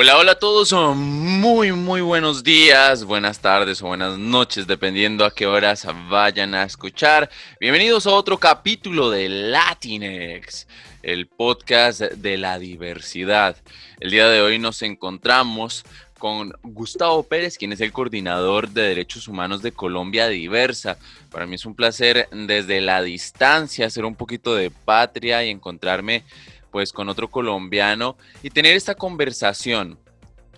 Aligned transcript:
Hola, 0.00 0.16
hola 0.16 0.30
a 0.30 0.38
todos, 0.38 0.72
muy, 0.94 1.72
muy 1.72 2.00
buenos 2.02 2.44
días, 2.44 3.02
buenas 3.02 3.40
tardes 3.40 3.82
o 3.82 3.88
buenas 3.88 4.16
noches, 4.16 4.68
dependiendo 4.68 5.24
a 5.24 5.34
qué 5.34 5.44
horas 5.44 5.84
vayan 6.08 6.54
a 6.54 6.62
escuchar. 6.62 7.28
Bienvenidos 7.58 8.06
a 8.06 8.12
otro 8.12 8.38
capítulo 8.38 9.10
de 9.10 9.28
Latinex, 9.28 10.68
el 11.02 11.26
podcast 11.26 12.00
de 12.02 12.38
la 12.38 12.60
diversidad. 12.60 13.56
El 13.98 14.12
día 14.12 14.28
de 14.28 14.40
hoy 14.40 14.60
nos 14.60 14.82
encontramos 14.82 15.84
con 16.16 16.52
Gustavo 16.62 17.24
Pérez, 17.24 17.58
quien 17.58 17.72
es 17.72 17.80
el 17.80 17.90
coordinador 17.90 18.68
de 18.68 18.82
derechos 18.82 19.26
humanos 19.26 19.62
de 19.62 19.72
Colombia 19.72 20.28
Diversa. 20.28 20.96
Para 21.28 21.46
mí 21.46 21.56
es 21.56 21.66
un 21.66 21.74
placer 21.74 22.28
desde 22.30 22.80
la 22.80 23.02
distancia 23.02 23.86
hacer 23.86 24.04
un 24.04 24.14
poquito 24.14 24.54
de 24.54 24.70
patria 24.70 25.44
y 25.44 25.50
encontrarme 25.50 26.22
pues 26.70 26.92
con 26.92 27.08
otro 27.08 27.30
colombiano 27.30 28.16
y 28.42 28.50
tener 28.50 28.76
esta 28.76 28.94
conversación 28.94 29.98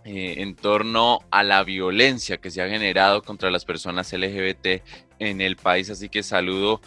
eh, 0.05 0.37
en 0.39 0.57
torno 0.57 1.21
a 1.31 1.43
la 1.43 1.63
violencia 1.63 2.39
que 2.39 2.51
se 2.51 2.63
ha 2.63 2.69
generado 2.69 3.23
contra 3.23 3.51
las 3.51 3.65
personas 3.65 4.13
LGBT 4.13 4.83
en 5.19 5.41
el 5.41 5.57
país. 5.57 5.91
Así 5.91 6.09
que 6.09 6.23
saludo. 6.23 6.81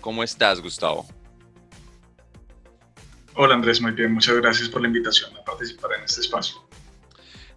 ¿Cómo 0.00 0.22
estás, 0.22 0.60
Gustavo? 0.60 1.06
Hola 3.34 3.54
Andrés, 3.54 3.80
muy 3.80 3.92
bien. 3.92 4.12
Muchas 4.12 4.36
gracias 4.36 4.68
por 4.68 4.82
la 4.82 4.88
invitación 4.88 5.36
a 5.36 5.44
participar 5.44 5.92
en 5.98 6.04
este 6.04 6.20
espacio. 6.20 6.62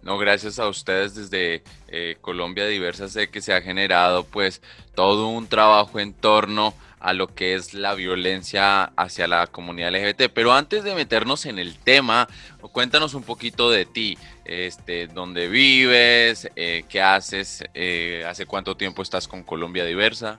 No, 0.02 0.18
gracias 0.18 0.58
a 0.58 0.68
ustedes 0.68 1.14
desde 1.14 1.62
eh, 1.88 2.16
Colombia 2.20 2.66
Diversa 2.66 3.08
sé 3.08 3.30
que 3.30 3.40
se 3.40 3.54
ha 3.54 3.62
generado 3.62 4.24
pues 4.24 4.60
todo 4.94 5.28
un 5.28 5.48
trabajo 5.48 5.98
en 5.98 6.12
torno 6.12 6.74
a 7.04 7.12
lo 7.12 7.26
que 7.26 7.54
es 7.54 7.74
la 7.74 7.94
violencia 7.94 8.84
hacia 8.96 9.28
la 9.28 9.46
comunidad 9.46 9.92
LGBT. 9.92 10.32
Pero 10.32 10.54
antes 10.54 10.84
de 10.84 10.94
meternos 10.94 11.44
en 11.44 11.58
el 11.58 11.76
tema, 11.76 12.26
cuéntanos 12.72 13.12
un 13.12 13.22
poquito 13.22 13.70
de 13.70 13.84
ti, 13.84 14.16
este, 14.46 15.06
dónde 15.08 15.48
vives, 15.48 16.48
eh, 16.56 16.84
qué 16.88 17.02
haces, 17.02 17.62
eh, 17.74 18.24
hace 18.26 18.46
cuánto 18.46 18.74
tiempo 18.74 19.02
estás 19.02 19.28
con 19.28 19.42
Colombia 19.42 19.84
Diversa. 19.84 20.38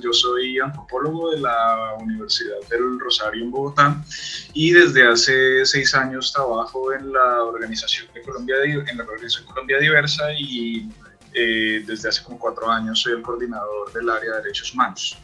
Yo 0.00 0.12
soy 0.12 0.60
antropólogo 0.60 1.32
de 1.32 1.40
la 1.40 1.94
Universidad 2.00 2.56
del 2.70 3.00
Rosario 3.00 3.42
en 3.42 3.50
Bogotá 3.50 4.02
y 4.54 4.70
desde 4.70 5.04
hace 5.06 5.66
seis 5.66 5.92
años 5.96 6.32
trabajo 6.32 6.92
en 6.92 7.12
la 7.12 7.42
organización 7.42 8.06
de 8.14 8.22
Colombia, 8.22 8.54
en 8.64 8.96
la 8.96 9.02
organización 9.02 9.46
Colombia 9.46 9.78
Diversa 9.78 10.32
y 10.32 10.88
eh, 11.34 11.82
desde 11.84 12.08
hace 12.08 12.22
como 12.22 12.38
cuatro 12.38 12.70
años 12.70 13.00
soy 13.02 13.14
el 13.14 13.22
coordinador 13.22 13.92
del 13.92 14.08
área 14.08 14.30
de 14.36 14.42
derechos 14.42 14.72
humanos. 14.72 15.18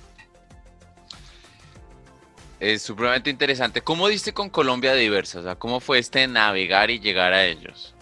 Es 2.58 2.82
supremamente 2.82 3.28
interesante. 3.28 3.82
¿Cómo 3.82 4.08
diste 4.08 4.32
con 4.32 4.48
Colombia 4.48 4.94
Diversa? 4.94 5.40
O 5.40 5.42
sea, 5.42 5.56
¿cómo 5.56 5.80
fue 5.80 5.98
este 5.98 6.26
navegar 6.26 6.90
y 6.90 6.98
llegar 6.98 7.32
a 7.32 7.44
ellos? 7.44 7.94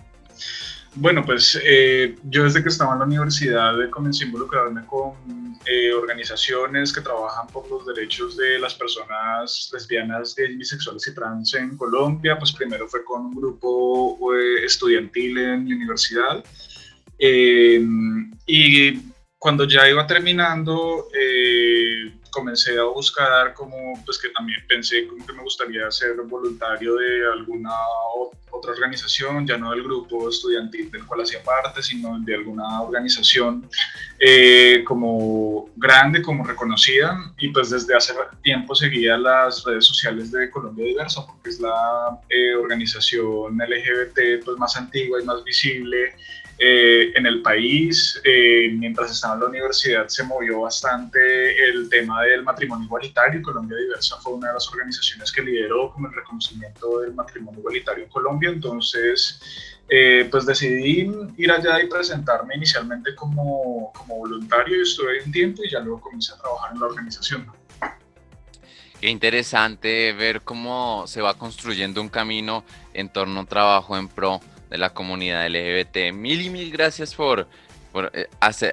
Bueno, 0.97 1.25
pues 1.25 1.61
eh, 1.65 2.15
yo 2.25 2.45
desde 2.45 2.63
que 2.63 2.69
estaba 2.69 2.93
en 2.93 3.01
la 3.01 3.05
universidad 3.05 3.75
comencé 3.91 4.23
a 4.23 4.27
involucrarme 4.29 4.87
con 4.87 5.59
eh, 5.67 5.93
organizaciones 5.93 6.93
que 6.93 7.01
trabajan 7.01 7.49
por 7.49 7.69
los 7.69 7.85
derechos 7.85 8.37
de 8.37 8.61
las 8.61 8.75
personas 8.75 9.71
lesbianas, 9.73 10.37
bisexuales 10.37 11.09
y 11.09 11.15
trans 11.15 11.53
en 11.55 11.77
Colombia. 11.77 12.39
Pues 12.39 12.53
primero 12.53 12.87
fue 12.87 13.03
con 13.05 13.27
un 13.27 13.35
grupo 13.35 14.17
eh, 14.37 14.65
estudiantil 14.65 15.37
en 15.39 15.69
la 15.69 15.75
universidad. 15.75 16.45
y 17.19 18.99
cuando 19.37 19.65
ya 19.65 19.89
iba 19.89 20.07
terminando, 20.07 21.09
comencé 22.35 22.79
a 22.79 22.85
buscar 22.85 23.55
como, 23.55 23.77
pues 24.05 24.19
que 24.19 24.29
también 24.31 24.59
pensé 24.69 25.07
como 25.07 25.25
que 25.25 25.33
me 25.33 25.43
gustaría 25.43 25.91
ser 25.91 26.17
voluntario 26.23 26.97
de 26.97 27.33
alguna 27.33 27.71
otra 28.51 28.73
organización, 28.73 29.47
ya 29.47 29.57
no 29.57 29.71
del 29.71 29.83
grupo 29.83 30.29
estudiantil 30.29 30.91
del 30.91 31.07
cual 31.07 31.23
hacía 31.23 31.43
parte, 31.43 31.83
sino 31.83 32.19
de 32.21 32.35
alguna 32.35 32.83
organización 32.83 33.69
eh, 34.19 34.83
como 34.85 35.71
grande, 35.77 36.23
como 36.23 36.45
reconocida, 36.45 37.33
y 37.39 37.49
pues 37.49 37.71
desde 37.71 37.95
hace 37.97 38.15
tiempo 38.43 38.75
seguía 38.75 39.17
las 39.17 39.65
redes 39.65 39.87
sociales 39.87 40.31
de 40.33 40.51
Colombia 40.51 40.87
Diversa, 40.87 41.25
porque 41.27 41.51
es 41.51 41.61
la 41.61 42.21
eh, 42.29 42.55
organización 42.55 43.57
LGBT 43.57 44.45
pues 44.45 44.59
más 44.59 44.77
antigua 44.77 45.21
y 45.21 45.25
más 45.25 45.43
visible 45.45 46.15
eh, 46.59 47.13
en 47.17 47.27
el 47.27 47.43
país, 47.43 48.21
eh, 48.25 48.71
mientras 48.73 49.11
estaba 49.11 49.35
en 49.35 49.41
la 49.41 49.47
universidad, 49.47 50.07
se 50.07 50.23
movió 50.23 50.61
bastante 50.61 51.69
el 51.69 51.89
tema 51.89 52.23
del 52.23 52.45
matrimonio 52.45 52.87
igualitario. 52.87 53.43
Colombia 53.43 53.77
Diversa 53.77 54.17
fue 54.21 54.35
una 54.35 54.49
de 54.49 54.55
las 54.55 54.69
organizaciones 54.69 55.33
que 55.33 55.43
lideró 55.43 55.91
como 55.93 56.09
el 56.09 56.15
reconocimiento 56.15 57.01
del 57.01 57.15
matrimonio 57.15 57.59
igualitario 57.59 58.05
en 58.05 58.11
Colombia. 58.11 58.51
Entonces, 58.51 59.41
eh, 59.89 60.29
pues 60.31 60.47
decidí 60.47 61.11
ir 61.37 61.51
allá 61.51 61.83
y 61.83 61.89
presentarme 61.89 62.55
inicialmente 62.55 63.17
como, 63.17 63.93
como 63.93 64.19
voluntario. 64.19 64.81
Estuve 64.81 65.25
un 65.25 65.33
tiempo 65.33 65.65
y 65.65 65.71
ya 65.71 65.81
luego 65.81 66.01
comencé 66.01 66.35
a 66.35 66.37
trabajar 66.37 66.73
en 66.73 66.81
la 66.81 66.87
organización. 66.87 67.47
Qué 69.01 69.11
interesante 69.11 70.13
ver 70.13 70.43
cómo 70.43 71.05
se 71.09 71.21
va 71.21 71.35
construyendo 71.35 72.01
un 72.01 72.09
camino 72.09 72.65
en 72.95 73.09
torno 73.09 73.39
a 73.39 73.41
un 73.41 73.47
trabajo 73.47 73.99
en 73.99 74.09
pro 74.09 74.41
de 74.71 74.79
la 74.79 74.91
comunidad 74.91 75.47
LGBT. 75.49 76.13
Mil 76.13 76.41
y 76.41 76.51
mil 76.51 76.71
gracias 76.71 77.15
por, 77.15 77.49
eh, 78.13 78.29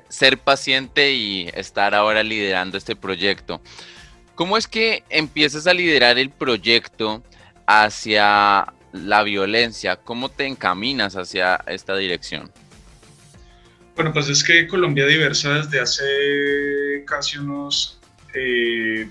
ser 0.10 0.38
paciente 0.38 1.14
y 1.14 1.50
estar 1.54 1.94
ahora 1.94 2.24
liderando 2.24 2.78
este 2.78 2.96
proyecto. 2.96 3.62
¿Cómo 4.36 4.58
es 4.58 4.68
que 4.68 5.04
empiezas 5.10 5.68
a 5.68 5.74
liderar 5.74 6.18
el 6.18 6.30
proyecto 6.30 7.24
hacia 7.68 8.74
la 8.92 9.24
violencia? 9.24 9.98
¿Cómo 9.98 10.30
te 10.30 10.48
encaminas 10.48 11.16
hacia 11.16 11.56
esta 11.68 11.96
dirección? 11.96 12.52
Bueno, 13.96 14.14
pues 14.14 14.30
es 14.30 14.44
que 14.44 14.68
Colombia 14.68 15.06
Diversa 15.06 15.56
desde 15.56 15.80
hace 15.80 17.06
casi 17.06 17.38
unos 17.38 18.00
eh, 18.34 19.08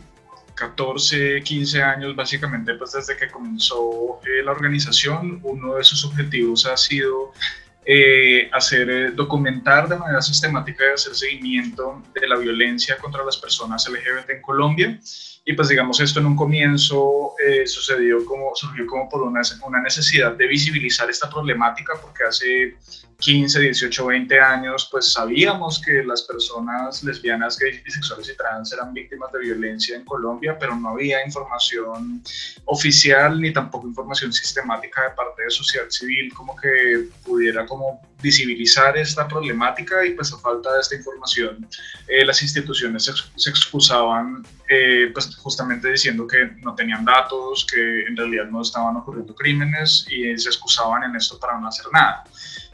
14, 0.60 1.42
15 1.42 1.82
años, 1.82 2.14
básicamente 2.14 2.74
pues 2.74 2.92
desde 2.92 3.16
que 3.16 3.28
comenzó 3.28 4.20
eh, 4.26 4.42
la 4.44 4.52
organización, 4.52 5.40
uno 5.42 5.76
de 5.76 5.84
sus 5.84 6.04
objetivos 6.04 6.66
ha 6.66 6.76
sido 6.76 7.32
eh, 7.86 8.50
hacer, 8.52 8.90
eh, 8.90 9.10
documentar 9.12 9.88
de 9.88 9.96
manera 9.96 10.20
sistemática 10.20 10.84
y 10.84 10.94
hacer 10.94 11.14
seguimiento 11.14 12.02
de 12.14 12.28
la 12.28 12.36
violencia 12.36 12.98
contra 12.98 13.24
las 13.24 13.38
personas 13.38 13.88
LGBT 13.88 14.30
en 14.30 14.42
Colombia. 14.42 15.00
Y 15.44 15.54
pues 15.54 15.68
digamos 15.68 16.00
esto 16.00 16.20
en 16.20 16.26
un 16.26 16.36
comienzo 16.36 17.34
sucedió 17.66 18.24
como, 18.24 18.54
surgió 18.54 18.86
como 18.86 19.08
por 19.08 19.22
una, 19.22 19.40
una 19.66 19.80
necesidad 19.80 20.32
de 20.32 20.46
visibilizar 20.46 21.08
esta 21.08 21.30
problemática 21.30 21.94
porque 22.00 22.24
hace 22.24 22.76
15, 23.20 23.60
18, 23.60 24.06
20 24.06 24.40
años, 24.40 24.88
pues 24.90 25.12
sabíamos 25.12 25.80
que 25.84 26.02
las 26.04 26.22
personas 26.22 27.02
lesbianas, 27.04 27.58
gays, 27.58 27.82
bisexuales 27.84 28.30
y 28.30 28.36
trans 28.36 28.72
eran 28.72 28.92
víctimas 28.94 29.30
de 29.32 29.40
violencia 29.40 29.96
en 29.96 30.04
Colombia, 30.04 30.56
pero 30.58 30.74
no 30.74 30.90
había 30.90 31.24
información 31.24 32.22
oficial 32.64 33.40
ni 33.40 33.52
tampoco 33.52 33.86
información 33.86 34.32
sistemática 34.32 35.02
de 35.02 35.10
parte 35.10 35.44
de 35.44 35.50
sociedad 35.50 35.88
civil 35.90 36.32
como 36.34 36.56
que 36.56 37.08
pudiera 37.24 37.66
como 37.66 38.00
visibilizar 38.22 38.96
esta 38.96 39.26
problemática 39.26 40.04
y 40.04 40.14
pues 40.14 40.32
a 40.32 40.38
falta 40.38 40.72
de 40.74 40.80
esta 40.80 40.94
información 40.96 41.66
eh, 42.08 42.24
las 42.24 42.42
instituciones 42.42 43.04
se, 43.04 43.50
excusaban 43.50 44.44
eh, 44.68 45.10
pues 45.12 45.34
justamente 45.36 45.90
diciendo 45.90 46.26
que 46.26 46.50
no 46.62 46.74
tenían 46.74 47.04
datos, 47.04 47.66
que 47.72 48.02
en 48.06 48.16
realidad 48.16 48.46
no 48.46 48.62
estaban 48.62 48.96
ocurriendo 48.96 49.34
crímenes 49.34 50.06
y 50.10 50.38
se 50.38 50.48
excusaban 50.48 51.02
en 51.02 51.16
esto 51.16 51.38
para 51.38 51.58
no 51.58 51.66
hacer 51.66 51.86
nada. 51.92 52.24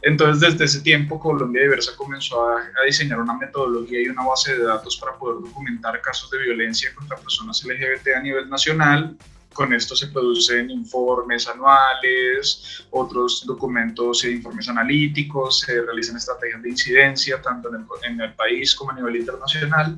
Entonces, 0.03 0.41
desde 0.41 0.65
ese 0.67 0.81
tiempo, 0.83 1.19
Colombia 1.19 1.63
Diversa 1.63 1.93
comenzó 1.97 2.49
a, 2.49 2.63
diseñar 2.85 3.19
una 3.19 3.35
metodología 3.35 4.03
y 4.03 4.09
una 4.09 4.25
base 4.25 4.57
de 4.57 4.65
datos 4.65 4.97
para 4.99 5.17
poder 5.19 5.43
documentar 5.43 6.01
casos 6.01 6.31
de 6.31 6.39
violencia 6.39 6.95
contra 6.95 7.17
personas 7.17 7.65
LGBT 7.65 8.09
a 8.17 8.21
nivel 8.21 8.49
nacional 8.49 9.17
con 9.57 9.73
esto 9.73 9.97
se 9.97 10.09
producen 10.09 10.71
informes 10.71 11.49
anuales, 11.49 12.85
otros 12.91 13.43
documentos 13.47 14.23
e 14.25 14.33
informes 14.33 14.69
analíticos, 14.69 15.61
se 15.61 15.81
realizan 15.81 16.17
estrategias 16.17 16.63
de 16.63 16.69
incidencia 16.69 17.41
tanto 17.41 17.71
en 18.05 18.21
el, 18.21 18.35
país 18.35 18.75
como 18.75 18.91
a 18.91 18.95
nivel 18.95 19.17
internacional. 19.17 19.97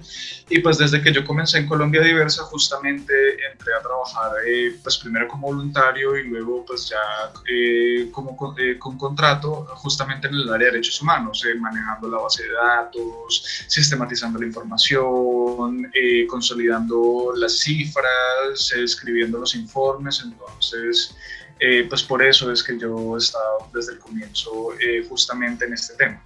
Y 0.48 0.60
pues 0.60 0.78
desde 0.78 1.02
que 1.02 1.12
yo 1.12 1.24
comencé 1.24 1.58
en 1.58 1.66
Colombia 1.66 2.00
Diversa, 2.00 2.44
justamente 2.44 3.12
entré 3.50 3.74
a 3.74 3.82
trabajar 3.82 4.30
eh, 4.46 4.76
pues 4.82 4.96
primero 4.98 5.26
como 5.26 5.48
voluntario 5.48 6.16
y 6.16 6.24
luego 6.28 6.64
pues 6.64 6.88
ya 6.88 7.32
eh, 7.50 8.08
como 8.12 8.54
eh, 8.58 8.78
con 8.78 8.96
contrato 8.96 9.66
justamente 9.76 10.28
en 10.28 10.34
el 10.34 10.48
área 10.48 10.66
de 10.66 10.72
derechos 10.72 11.02
humanos, 11.02 11.44
manejando 11.58 12.08
la 12.08 12.18
base 12.18 12.44
de 12.44 12.52
datos, 12.52 13.64
sistematizando 13.66 14.38
la 14.38 14.46
información, 14.46 15.90
consolidando 16.28 17.32
las 17.36 17.58
cifras, 17.58 18.72
escribiendo 18.76 19.38
los 19.38 19.47
informes, 19.54 20.22
entonces, 20.24 21.16
eh, 21.60 21.86
pues 21.88 22.02
por 22.02 22.22
eso 22.22 22.52
es 22.52 22.62
que 22.62 22.78
yo 22.78 23.14
he 23.16 23.18
estado 23.18 23.68
desde 23.72 23.92
el 23.92 23.98
comienzo 23.98 24.72
eh, 24.80 25.04
justamente 25.08 25.64
en 25.64 25.74
este 25.74 25.94
tema. 25.94 26.22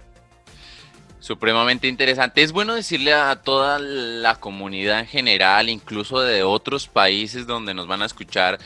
Supremamente 1.19 1.87
interesante. 1.87 2.43
Es 2.43 2.51
bueno 2.51 2.75
decirle 2.75 3.13
a 3.13 3.41
toda 3.41 3.79
la 3.79 4.35
comunidad 4.35 4.99
en 4.99 5.07
general, 5.07 5.69
incluso 5.69 6.19
de 6.19 6.43
otros 6.43 6.87
países 6.87 7.47
donde 7.47 7.73
nos 7.73 7.87
van 7.87 8.01
a 8.01 8.05
escuchar, 8.05 8.59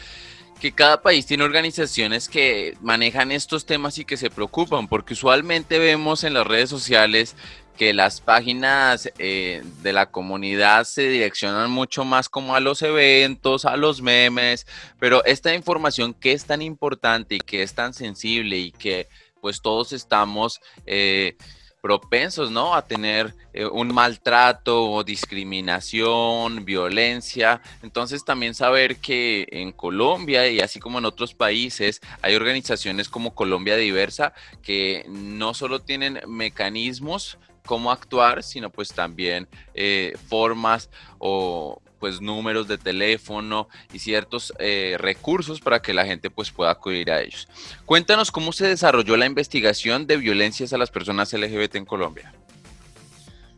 que 0.59 0.71
cada 0.71 1.01
país 1.01 1.25
tiene 1.25 1.43
organizaciones 1.43 2.27
que 2.27 2.75
manejan 2.81 3.31
estos 3.31 3.65
temas 3.65 3.99
y 3.99 4.05
que 4.05 4.17
se 4.17 4.31
preocupan, 4.31 4.87
porque 4.87 5.13
usualmente 5.13 5.77
vemos 5.77 6.23
en 6.23 6.33
las 6.33 6.47
redes 6.47 6.69
sociales 6.69 7.35
que 7.77 7.93
las 7.93 8.19
páginas 8.19 9.09
eh, 9.19 9.63
de 9.81 9.93
la 9.93 10.07
comunidad 10.07 10.83
se 10.83 11.07
direccionan 11.07 11.69
mucho 11.71 12.03
más 12.03 12.27
como 12.27 12.55
a 12.55 12.59
los 12.59 12.81
eventos, 12.81 13.65
a 13.65 13.77
los 13.77 14.01
memes, 14.01 14.65
pero 14.99 15.23
esta 15.23 15.53
información 15.53 16.13
que 16.13 16.33
es 16.33 16.45
tan 16.45 16.61
importante 16.61 17.35
y 17.35 17.39
que 17.39 17.61
es 17.61 17.75
tan 17.75 17.93
sensible 17.93 18.57
y 18.57 18.71
que 18.71 19.07
pues 19.39 19.61
todos 19.61 19.93
estamos 19.93 20.59
eh, 20.85 21.37
propensos, 21.81 22.51
¿no? 22.51 22.73
A 22.73 22.85
tener 22.85 23.33
eh, 23.53 23.65
un 23.65 23.93
maltrato 23.93 24.91
o 24.91 25.03
discriminación, 25.03 26.65
violencia. 26.65 27.61
Entonces 27.83 28.25
también 28.25 28.55
saber 28.55 28.97
que 28.97 29.47
en 29.51 29.71
Colombia 29.71 30.49
y 30.49 30.59
así 30.59 30.79
como 30.79 30.97
en 30.97 31.05
otros 31.05 31.33
países 31.33 32.01
hay 32.21 32.35
organizaciones 32.35 33.07
como 33.07 33.35
Colombia 33.35 33.77
Diversa 33.77 34.33
que 34.63 35.05
no 35.07 35.53
solo 35.53 35.79
tienen 35.79 36.19
mecanismos 36.27 37.37
cómo 37.67 37.91
actuar, 37.91 38.41
sino 38.41 38.71
pues 38.71 38.89
también 38.89 39.47
eh, 39.75 40.17
formas 40.27 40.89
o 41.19 41.79
pues 41.99 42.21
números 42.21 42.67
de 42.67 42.77
teléfono 42.77 43.67
y 43.93 43.99
ciertos 43.99 44.53
eh, 44.59 44.95
recursos 44.99 45.59
para 45.59 45.81
que 45.81 45.93
la 45.93 46.05
gente 46.05 46.29
pues 46.29 46.49
pueda 46.51 46.71
acudir 46.71 47.11
a 47.11 47.21
ellos. 47.21 47.47
Cuéntanos 47.85 48.31
cómo 48.31 48.51
se 48.51 48.67
desarrolló 48.67 49.17
la 49.17 49.25
investigación 49.25 50.07
de 50.07 50.17
violencias 50.17 50.73
a 50.73 50.77
las 50.77 50.89
personas 50.89 51.33
LGBT 51.33 51.75
en 51.75 51.85
Colombia. 51.85 52.33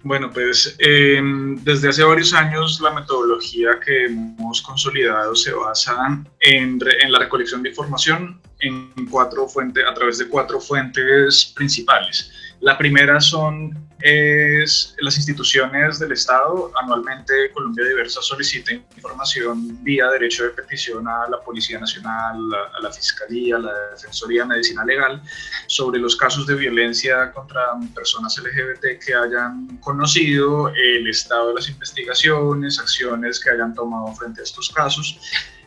Bueno, 0.02 0.32
pues 0.32 0.78
em, 0.80 1.58
desde 1.64 1.90
hace 1.90 2.04
varios 2.04 2.34
años 2.34 2.80
la 2.80 2.92
metodología 2.92 3.72
que 3.86 4.06
hemos 4.06 4.62
consolidado 4.62 5.36
se 5.36 5.52
basa 5.52 6.24
en, 6.40 6.80
en, 7.02 7.12
la 7.12 7.20
recolección 7.20 7.62
de 7.62 7.70
información 7.70 8.40
en 8.62 8.94
cuatro 9.12 9.46
fuentes, 9.50 9.84
a 9.86 9.94
través 9.94 10.18
de 10.18 10.30
cuatro 10.30 10.62
fuentes 10.62 11.52
principales. 11.54 12.32
La 12.62 12.78
primera 12.78 13.20
son 13.22 13.90
las 14.02 15.18
instituciones 15.18 16.00
del 16.00 16.14
Estado. 16.14 16.72
Anualmente 16.82 17.52
Colombia 17.54 17.86
Diversa 17.86 18.22
solicita 18.22 18.74
información 18.74 19.84
vía 19.84 20.10
derecho 20.10 20.44
de 20.44 20.50
petición 20.52 21.08
a 21.08 21.28
la 21.30 21.42
Policía 21.42 21.80
Nacional, 21.80 22.38
a 22.54 22.82
la 22.82 22.92
Fiscalía, 22.92 23.58
a 23.58 23.60
la 23.60 23.74
Defensoría 23.92 24.46
Medicina 24.46 24.86
Legal 24.86 25.22
sobre 25.68 26.00
los 26.00 26.16
casos 26.16 26.48
de 26.48 26.56
violencia 26.56 27.32
contra 27.34 27.62
personas 27.94 28.38
LGBT 28.38 29.04
que 29.06 29.14
hayan 29.14 29.78
conocido, 29.78 30.70
el 30.70 31.08
estado 31.08 31.50
de 31.50 31.56
las 31.56 31.70
investigaciones, 31.70 32.80
acciones 32.80 33.40
que 33.40 33.50
hayan 33.50 33.74
tomado 33.74 34.14
frente 34.16 34.42
a 34.42 34.44
estos 34.44 34.70
casos. 34.70 35.20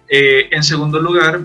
Eh, 0.09 0.49
en 0.50 0.62
segundo 0.62 0.99
lugar, 0.99 1.41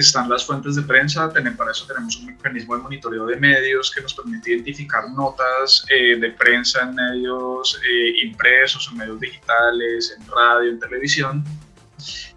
están 0.00 0.28
las 0.28 0.44
fuentes 0.44 0.76
de 0.76 0.82
prensa, 0.82 1.30
para 1.32 1.70
eso 1.70 1.86
tenemos 1.86 2.16
un 2.16 2.26
mecanismo 2.26 2.76
de 2.76 2.82
monitoreo 2.82 3.26
de 3.26 3.36
medios 3.36 3.90
que 3.90 4.00
nos 4.00 4.14
permite 4.14 4.50
identificar 4.50 5.10
notas 5.10 5.84
eh, 5.88 6.16
de 6.16 6.30
prensa 6.30 6.82
en 6.82 6.94
medios 6.94 7.80
eh, 7.84 8.24
impresos, 8.24 8.88
en 8.90 8.98
medios 8.98 9.20
digitales, 9.20 10.16
en 10.18 10.26
radio, 10.26 10.70
en 10.70 10.78
televisión, 10.78 11.44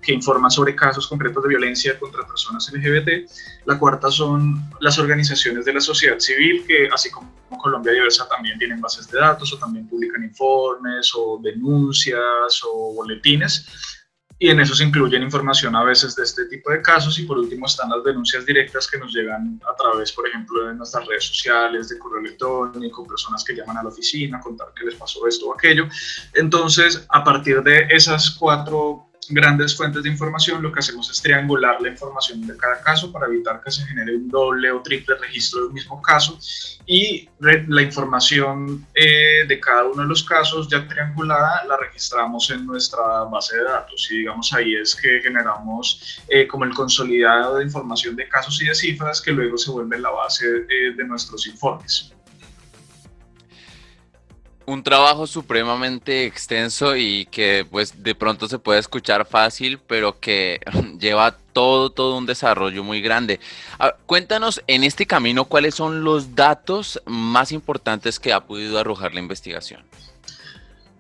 que 0.02 0.14
informan 0.14 0.50
sobre 0.50 0.76
casos 0.76 1.08
concretos 1.08 1.44
de 1.44 1.50
violencia 1.50 1.98
contra 2.00 2.26
personas 2.26 2.72
LGBT. 2.74 3.30
La 3.66 3.78
cuarta 3.78 4.10
son 4.10 4.70
las 4.80 4.98
organizaciones 4.98 5.66
de 5.66 5.74
la 5.74 5.82
sociedad 5.82 6.20
civil, 6.20 6.64
que 6.68 6.90
así 6.92 7.12
como 7.12 7.32
Colombia 7.62 7.94
Diversa 7.94 8.28
también 8.28 8.58
tienen 8.58 8.82
bases 8.82 9.10
de 9.12 9.20
datos 9.20 9.54
o 9.54 9.58
también 9.58 9.88
publican 9.88 10.24
informes 10.24 11.12
o 11.16 11.40
denuncias 11.44 12.62
o 12.66 12.94
boletines 12.96 14.01
y 14.42 14.50
en 14.50 14.60
eso 14.60 14.74
se 14.74 14.84
incluyen 14.84 15.22
información 15.22 15.76
a 15.76 15.84
veces 15.84 16.16
de 16.16 16.24
este 16.24 16.46
tipo 16.46 16.72
de 16.72 16.82
casos 16.82 17.20
y 17.20 17.26
por 17.26 17.38
último 17.38 17.68
están 17.68 17.92
las 17.92 18.04
denuncias 18.04 18.44
directas 18.44 18.90
que 18.90 18.98
nos 18.98 19.14
llegan 19.14 19.62
a 19.72 19.76
través, 19.76 20.12
por 20.12 20.28
ejemplo, 20.28 20.66
de 20.66 20.74
nuestras 20.74 21.06
redes 21.06 21.26
sociales, 21.26 21.90
de 21.90 22.00
correo 22.00 22.22
electrónico, 22.22 23.06
personas 23.06 23.44
que 23.44 23.54
llaman 23.54 23.78
a 23.78 23.84
la 23.84 23.90
oficina 23.90 24.40
a 24.40 24.42
contar 24.42 24.74
que 24.76 24.86
les 24.86 24.96
pasó 24.96 25.28
esto 25.28 25.50
o 25.50 25.54
aquello. 25.54 25.88
Entonces, 26.34 27.06
a 27.10 27.24
partir 27.24 27.62
de 27.62 27.86
esas 27.92 28.32
cuatro 28.32 29.11
grandes 29.30 29.76
fuentes 29.76 30.04
de 30.04 30.10
información, 30.10 30.62
lo 30.62 30.72
que 30.72 30.80
hacemos 30.80 31.10
es 31.10 31.22
triangular 31.22 31.82
la 31.82 31.90
información 31.90 32.46
de 32.46 32.58
cada 32.58 32.82
caso 32.82 33.12
para 33.12 33.28
evitar 33.28 33.62
que 33.64 33.72
se 33.72 33.86
genere 33.86 34.16
un 34.16 34.30
doble 34.30 34.72
o 34.72 34.82
triple 34.82 35.16
registro 35.16 35.62
de 35.62 35.68
un 35.68 35.74
mismo 35.74 36.02
caso. 36.02 36.38
Y 36.86 37.30
la 37.40 37.82
información 37.82 38.86
eh, 38.94 39.46
de 39.48 39.60
cada 39.60 39.86
uno 39.86 40.02
de 40.04 40.08
los 40.08 40.24
casos 40.24 40.68
ya 40.68 40.88
triangulada 40.88 41.64
la 41.66 41.78
registramos 41.78 42.50
en 42.52 42.66
nuestra 42.66 43.24
base 43.24 43.58
de 43.58 43.64
datos. 43.64 44.10
Y 44.12 44.20
digamos 44.20 44.52
ahí 44.54 44.76
es 44.76 44.96
que 44.96 45.22
generamos 45.22 46.22
eh, 46.28 46.48
como 46.48 46.66
el 46.66 46.74
consolidado 46.74 47.58
de 47.58 47.66
información 47.66 48.16
de 48.16 48.28
casos 48.28 48.62
y 48.62 48.66
de 48.66 48.76
cifras 48.76 49.22
que 49.22 49.32
luego 49.32 49.58
se 49.58 49.72
vuelve 49.72 50.00
la 50.00 50.10
base 50.10 50.46
eh, 50.46 50.94
de 50.96 51.04
nuestros 51.06 51.48
informes 51.48 52.14
un 54.66 54.84
trabajo 54.84 55.28
supremamente 55.28 56.26
extenso 56.26 56.96
y 56.96 57.26
que 57.26 57.66
pues 57.70 58.04
de 58.04 58.16
pronto 58.16 58.48
se 58.48 58.60
puede 58.60 58.80
escuchar 58.80 59.26
fácil, 59.26 59.80
pero 59.88 60.20
que 60.20 60.60
lleva 61.00 61.38
todo, 61.54 61.90
todo 61.92 62.18
un 62.18 62.26
desarrollo 62.26 62.84
muy 62.84 63.02
grande. 63.02 63.40
Cuéntanos 64.06 64.62
en 64.68 64.84
este 64.84 65.06
camino 65.06 65.46
cuáles 65.46 65.76
son 65.76 66.04
los 66.04 66.36
datos 66.36 67.02
más 67.06 67.52
importantes 67.52 68.20
que 68.20 68.34
ha 68.34 68.46
podido 68.46 68.80
arrojar 68.80 69.14
la 69.14 69.20
investigación. 69.20 69.84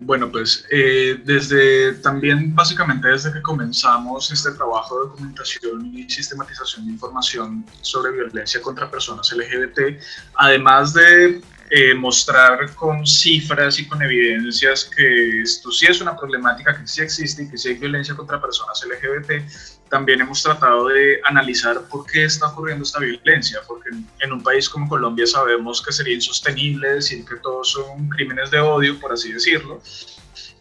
Bueno, 0.04 0.32
pues 0.32 0.66
eh, 0.72 1.22
desde 1.24 1.94
también 1.94 2.56
básicamente 2.56 3.08
desde 3.08 3.32
que 3.32 3.42
comenzamos 3.44 4.32
este 4.32 4.50
trabajo 4.54 4.96
de 4.96 5.10
documentación 5.10 5.96
y 5.96 6.10
sistematización 6.10 6.88
de 6.88 6.94
información 6.94 7.64
sobre 7.82 8.12
violencia 8.14 8.60
contra 8.64 8.90
personas 8.90 9.32
LGBT, 9.32 10.02
además 10.34 10.96
de 10.96 11.44
eh, 11.74 11.96
mostrar 11.96 12.76
con 12.76 13.08
cifras 13.08 13.80
y 13.80 13.88
con 13.88 14.02
evidencias 14.02 14.92
que 14.94 15.40
esto 15.40 15.72
sí 15.72 15.86
es 15.86 16.02
una 16.02 16.18
problemática 16.18 16.78
que 16.78 16.86
sí 16.86 17.02
existe 17.02 17.44
y 17.44 17.50
que 17.50 17.58
sí 17.58 17.70
hay 17.70 17.76
violencia 17.76 18.14
contra 18.14 18.42
personas 18.42 18.86
LGBT, 18.86 19.90
también 19.90 20.20
hemos 20.20 20.44
tratado 20.44 20.90
de 20.90 21.22
analizar 21.24 21.88
por 21.88 22.06
qué 22.06 22.26
está 22.26 22.48
ocurriendo 22.48 22.84
esta 22.84 23.00
violencia, 23.00 23.60
porque 23.66 23.90
en 24.20 24.34
un 24.34 24.44
país 24.44 24.68
como 24.68 24.90
Colombia 24.90 25.26
sabemos 25.26 25.82
que 25.82 25.94
sería 25.94 26.16
insostenible 26.16 26.96
decir 26.96 27.24
que 27.24 27.38
todos 27.38 27.72
son 27.72 28.10
crímenes 28.10 28.52
de 28.52 28.60
odio, 28.60 29.00
por 29.00 29.14
así 29.14 29.32
decirlo, 29.32 29.82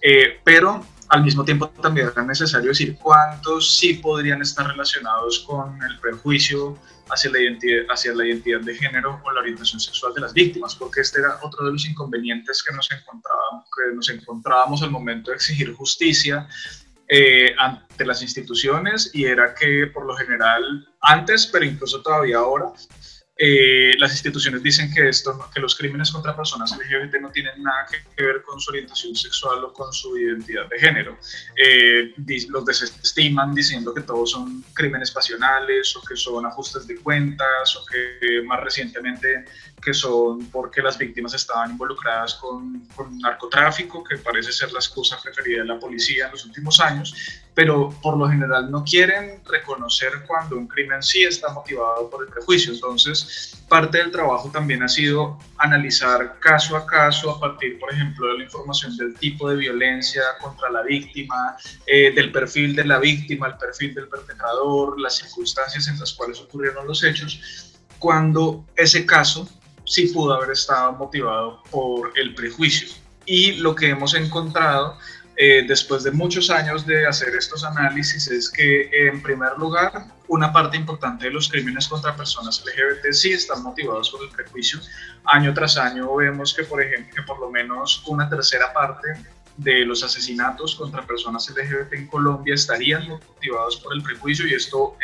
eh, 0.02 0.38
pero 0.44 0.86
al 1.10 1.24
mismo 1.24 1.44
tiempo 1.44 1.68
también 1.68 2.08
era 2.08 2.22
necesario 2.22 2.68
decir 2.68 2.96
cuántos 2.96 3.76
sí 3.76 3.94
podrían 3.94 4.40
estar 4.42 4.66
relacionados 4.66 5.40
con 5.40 5.82
el 5.82 5.98
prejuicio 5.98 6.78
hacia 7.10 7.32
la, 7.32 7.40
identidad, 7.40 7.84
hacia 7.90 8.14
la 8.14 8.26
identidad 8.26 8.60
de 8.60 8.74
género 8.76 9.20
o 9.24 9.32
la 9.32 9.40
orientación 9.40 9.80
sexual 9.80 10.14
de 10.14 10.20
las 10.20 10.32
víctimas, 10.32 10.76
porque 10.76 11.00
este 11.00 11.18
era 11.18 11.38
otro 11.42 11.66
de 11.66 11.72
los 11.72 11.84
inconvenientes 11.84 12.62
que 12.62 12.72
nos 12.74 12.88
encontrábamos, 12.92 13.64
que 13.64 13.94
nos 13.94 14.08
encontrábamos 14.08 14.82
al 14.82 14.92
momento 14.92 15.32
de 15.32 15.36
exigir 15.36 15.74
justicia 15.74 16.48
eh, 17.08 17.56
ante 17.58 18.06
las 18.06 18.22
instituciones 18.22 19.10
y 19.12 19.24
era 19.24 19.52
que 19.52 19.88
por 19.92 20.06
lo 20.06 20.16
general 20.16 20.88
antes, 21.00 21.48
pero 21.48 21.64
incluso 21.64 22.02
todavía 22.02 22.38
ahora, 22.38 22.66
eh, 23.42 23.96
las 23.98 24.12
instituciones 24.12 24.62
dicen 24.62 24.92
que, 24.92 25.08
esto, 25.08 25.48
que 25.54 25.60
los 25.60 25.74
crímenes 25.74 26.10
contra 26.10 26.36
personas 26.36 26.76
LGBT 26.76 27.22
no 27.22 27.30
tienen 27.30 27.62
nada 27.62 27.86
que, 27.90 28.22
ver 28.22 28.42
con 28.42 28.60
su 28.60 28.70
orientación 28.70 29.16
sexual 29.16 29.64
o 29.64 29.72
con 29.72 29.90
su 29.94 30.18
identidad 30.18 30.68
de 30.68 30.78
género. 30.78 31.16
Eh, 31.56 32.12
los 32.50 32.66
desestiman 32.66 33.54
diciendo 33.54 33.94
que 33.94 34.02
todos 34.02 34.32
son 34.32 34.62
crímenes 34.74 35.10
pasionales 35.10 35.96
o 35.96 36.02
que 36.02 36.16
son 36.16 36.44
ajustes 36.44 36.86
de 36.86 36.96
cuentas 36.96 37.76
o 37.76 37.86
que 37.86 38.42
más 38.42 38.60
recientemente 38.60 39.46
que 39.80 39.94
son 39.94 40.46
porque 40.46 40.82
las 40.82 40.98
víctimas 40.98 41.34
estaban 41.34 41.70
involucradas 41.72 42.34
con, 42.34 42.86
con 42.94 43.18
narcotráfico, 43.18 44.04
que 44.04 44.18
parece 44.18 44.52
ser 44.52 44.72
la 44.72 44.78
excusa 44.78 45.18
preferida 45.22 45.62
de 45.62 45.68
la 45.68 45.78
policía 45.78 46.26
en 46.26 46.32
los 46.32 46.44
últimos 46.44 46.80
años, 46.80 47.40
pero 47.54 47.90
por 48.02 48.16
lo 48.16 48.28
general 48.28 48.70
no 48.70 48.84
quieren 48.84 49.42
reconocer 49.44 50.24
cuando 50.26 50.56
un 50.56 50.66
crimen 50.66 51.02
sí 51.02 51.24
está 51.24 51.52
motivado 51.52 52.08
por 52.08 52.24
el 52.24 52.32
prejuicio. 52.32 52.72
Entonces, 52.72 53.62
parte 53.68 53.98
del 53.98 54.10
trabajo 54.10 54.50
también 54.50 54.82
ha 54.82 54.88
sido 54.88 55.38
analizar 55.58 56.38
caso 56.40 56.76
a 56.76 56.86
caso 56.86 57.30
a 57.30 57.40
partir, 57.40 57.78
por 57.78 57.92
ejemplo, 57.92 58.28
de 58.28 58.38
la 58.38 58.44
información 58.44 58.96
del 58.96 59.14
tipo 59.14 59.48
de 59.50 59.56
violencia 59.56 60.22
contra 60.40 60.70
la 60.70 60.82
víctima, 60.82 61.56
eh, 61.86 62.12
del 62.14 62.32
perfil 62.32 62.74
de 62.74 62.84
la 62.84 62.98
víctima, 62.98 63.48
el 63.48 63.56
perfil 63.56 63.94
del 63.94 64.08
perpetrador, 64.08 65.00
las 65.00 65.16
circunstancias 65.16 65.88
en 65.88 65.98
las 65.98 66.12
cuales 66.12 66.40
ocurrieron 66.40 66.86
los 66.86 67.02
hechos, 67.04 67.76
cuando 67.98 68.64
ese 68.76 69.04
caso 69.04 69.48
sí 69.90 70.06
pudo 70.06 70.34
haber 70.34 70.52
estado 70.52 70.92
motivado 70.92 71.60
por 71.68 72.12
el 72.16 72.32
prejuicio. 72.34 72.88
Y 73.26 73.54
lo 73.54 73.74
que 73.74 73.88
hemos 73.88 74.14
encontrado 74.14 74.96
eh, 75.36 75.64
después 75.66 76.04
de 76.04 76.12
muchos 76.12 76.48
años 76.48 76.86
de 76.86 77.06
hacer 77.06 77.34
estos 77.34 77.64
análisis 77.64 78.28
es 78.28 78.48
que, 78.48 78.88
en 78.92 79.20
primer 79.20 79.58
lugar, 79.58 80.06
una 80.28 80.52
parte 80.52 80.76
importante 80.76 81.24
de 81.24 81.32
los 81.32 81.48
crímenes 81.48 81.88
contra 81.88 82.14
personas 82.14 82.62
LGBT 82.64 83.12
sí 83.12 83.32
están 83.32 83.64
motivados 83.64 84.10
por 84.10 84.22
el 84.22 84.30
prejuicio. 84.30 84.78
Año 85.24 85.52
tras 85.54 85.76
año 85.76 86.14
vemos 86.14 86.54
que, 86.54 86.62
por 86.62 86.80
ejemplo, 86.80 87.12
que 87.16 87.22
por 87.22 87.40
lo 87.40 87.50
menos 87.50 88.04
una 88.06 88.28
tercera 88.28 88.72
parte 88.72 89.08
de 89.56 89.84
los 89.84 90.04
asesinatos 90.04 90.76
contra 90.76 91.04
personas 91.04 91.50
LGBT 91.50 91.92
en 91.94 92.06
Colombia 92.06 92.54
estarían 92.54 93.08
motivados 93.08 93.76
por 93.78 93.92
el 93.92 94.02
prejuicio 94.02 94.46
y 94.46 94.54
esto 94.54 94.96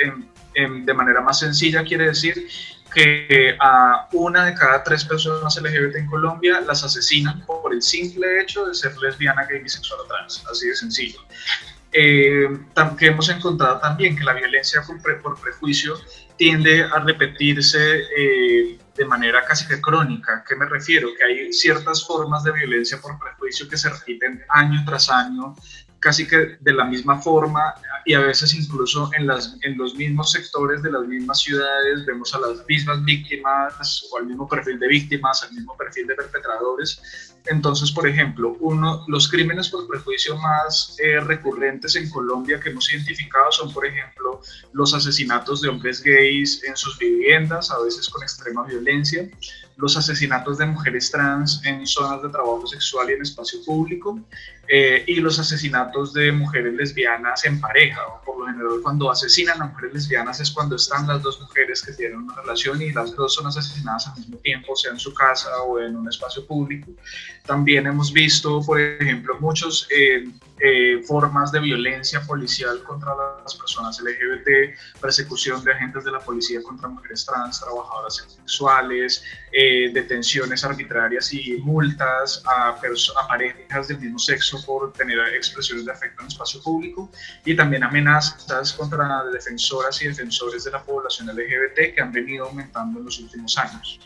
de 0.55 0.95
manera 0.95 1.21
más 1.21 1.41
sencilla 1.41 1.85
quiere 1.85 2.07
decir 2.07 2.47
que 2.97 3.55
a 3.61 4.09
una 4.13 4.47
de 4.47 4.55
cada 4.55 4.83
tres 4.83 5.05
personas 5.05 5.61
LGBT 5.61 5.97
en 5.97 6.07
Colombia 6.07 6.63
las 6.63 6.83
asesinan 6.83 7.45
por 7.45 7.75
el 7.75 7.83
simple 7.83 8.41
hecho 8.41 8.65
de 8.65 8.75
ser 8.75 8.97
lesbiana, 8.97 9.45
gay, 9.45 9.61
bisexual 9.61 10.01
o 10.01 10.05
trans, 10.05 10.43
así 10.51 10.69
de 10.69 10.75
sencillo. 10.75 11.19
Eh, 11.93 12.49
que 12.99 13.07
hemos 13.09 13.29
encontrado 13.29 13.81
también 13.81 14.17
que 14.17 14.25
la 14.25 14.33
violencia 14.33 14.83
por, 14.83 15.39
prejuicio 15.39 15.95
tiende 16.39 16.85
a 16.85 16.99
repetirse 17.01 18.01
eh, 18.17 18.79
de 18.97 19.05
manera 19.05 19.45
casi 19.45 19.67
que 19.67 19.79
crónica. 19.79 20.39
¿A 20.39 20.45
qué 20.45 20.57
me 20.57 20.65
refiero? 20.65 21.09
Que 21.19 21.25
hay 21.25 21.53
ciertas 21.53 22.07
formas 22.07 22.45
de 22.45 22.53
violencia 22.53 22.99
por 22.99 23.19
prejuicio 23.19 23.69
que 23.69 23.77
se 23.77 23.91
repiten 23.91 24.43
año 24.49 24.83
tras 24.87 25.11
año, 25.11 25.55
casi 26.01 26.27
que 26.27 26.57
de 26.61 26.73
la 26.73 26.85
misma 26.85 27.21
forma 27.21 27.75
y 28.05 28.15
a 28.15 28.21
veces 28.21 28.55
incluso 28.55 29.11
en, 29.19 29.27
las, 29.27 29.57
en 29.63 29.77
los 29.77 29.95
mismos 29.95 30.31
sectores 30.31 30.83
de 30.83 30.93
las 30.93 31.07
mismas 31.07 31.41
ciudades 31.41 32.07
vemos 32.07 32.35
a 32.35 32.39
las 32.39 32.65
mismas 32.69 33.05
víctimas 33.05 34.09
o 34.11 34.19
al 34.19 34.27
mismo 34.27 34.49
perfil 34.49 34.79
de 34.79 34.89
víctimas, 34.89 35.43
al 35.43 35.53
mismo 35.53 35.77
perfil 35.77 36.07
de 36.07 36.15
perpetradores. 36.15 37.35
Entonces, 37.47 37.93
por 37.93 38.09
ejemplo, 38.09 38.57
uno, 38.61 39.05
los 39.09 39.29
crímenes 39.29 39.69
por 39.69 39.87
prejuicio 39.87 40.37
más 40.37 40.97
eh, 40.99 41.21
recurrentes 41.21 41.95
en 41.97 42.11
Colombia 42.11 42.61
que 42.61 42.71
hemos 42.71 42.93
identificado 42.93 43.51
son, 43.53 43.73
por 43.73 43.87
ejemplo, 43.87 44.41
los 44.73 44.95
asesinatos 44.95 45.61
de 45.61 45.69
hombres 45.69 46.03
gays 46.03 46.63
en 46.65 46.77
sus 46.77 46.99
viviendas, 46.99 47.71
a 47.71 47.81
veces 47.81 48.09
con 48.09 48.23
extrema 48.23 48.65
violencia, 48.65 49.29
los 49.77 49.97
asesinatos 49.97 50.59
de 50.59 50.67
mujeres 50.67 51.11
trans 51.11 51.61
en 51.65 51.87
zonas 51.87 52.23
de 52.23 52.31
trabajo 52.31 52.67
sexual 52.67 53.11
y 53.11 53.13
en 53.15 53.23
espacio 53.23 53.63
público, 53.65 54.19
eh, 54.69 55.05
y 55.07 55.17
los 55.17 55.39
asesinatos 55.39 56.13
de 56.13 56.33
mujeres 56.33 56.75
lesbianas 56.75 57.45
en 57.45 57.61
pareja. 57.61 58.01
Por 58.25 58.41
lo 58.41 58.47
general, 58.47 58.81
cuando 58.83 59.11
asesinan 59.11 59.63
a 59.63 59.67
mujeres 59.67 59.95
lesbianas 59.95 60.41
es 60.41 60.51
cuando 60.51 60.75
están 60.75 61.07
las 61.07 61.23
dos 61.23 61.41
mujeres 61.41 61.83
que 61.83 61.93
tienen 61.93 62.19
una 62.19 62.35
relación 62.35 62.83
y 62.83 62.91
las 62.93 63.15
dos 63.15 63.35
son 63.35 63.47
asesinadas 63.47 64.09
al 64.09 64.19
mismo 64.19 64.39
tiempo, 64.39 64.75
sea 64.75 64.91
en 64.91 64.99
su 64.99 65.15
casa 65.15 65.63
o 65.63 65.79
en 65.79 65.95
un 65.95 66.09
espacio 66.09 66.45
público. 66.47 66.91
También 67.45 67.87
hemos 67.87 68.13
visto, 68.13 68.61
por 68.63 68.81
ejemplo, 68.81 69.39
muchas 69.39 69.87
eh, 69.91 70.25
eh, 70.59 71.03
formas 71.07 71.53
de 71.53 71.61
violencia 71.61 72.21
policial 72.23 72.83
contra 72.83 73.15
las 73.45 73.55
personas 73.55 74.01
LGBT, 74.01 75.01
persecución 75.01 75.63
de 75.63 75.73
agentes 75.73 76.03
de 76.05 76.11
la 76.11 76.19
policía 76.19 76.61
contra 76.63 76.89
mujeres 76.89 77.25
trans, 77.25 77.61
trabajadoras 77.61 78.17
sexuales, 78.17 79.23
detenciones 79.53 80.65
arbitrarias 80.65 81.33
y 81.33 81.57
multas 81.59 82.43
a, 82.47 82.71
a 82.71 83.29
parejas 83.29 83.89
del 83.89 84.01
mismo 84.01 84.19
sexo 84.19 84.56
por 84.65 84.93
tener 84.93 85.19
expresiones 85.35 85.85
de 85.85 85.93
afecto 85.93 86.21
en 86.21 86.27
el 86.27 86.33
espacio 86.33 86.63
público 86.63 87.11
y 87.45 87.55
también 87.55 87.85
amenazas 87.85 88.73
contra 88.73 89.25
defensoras 89.33 90.01
y 90.03 90.09
defensores 90.09 90.65
de 90.65 90.71
la 90.71 90.83
población 90.83 91.29
LGBT 91.29 91.95
que 91.95 92.01
han 92.01 92.13
venido 92.13 92.47
aumentando 92.47 93.01
en 93.01 93.05
los 93.07 93.19
últimos 93.19 93.57
años. 93.59 94.01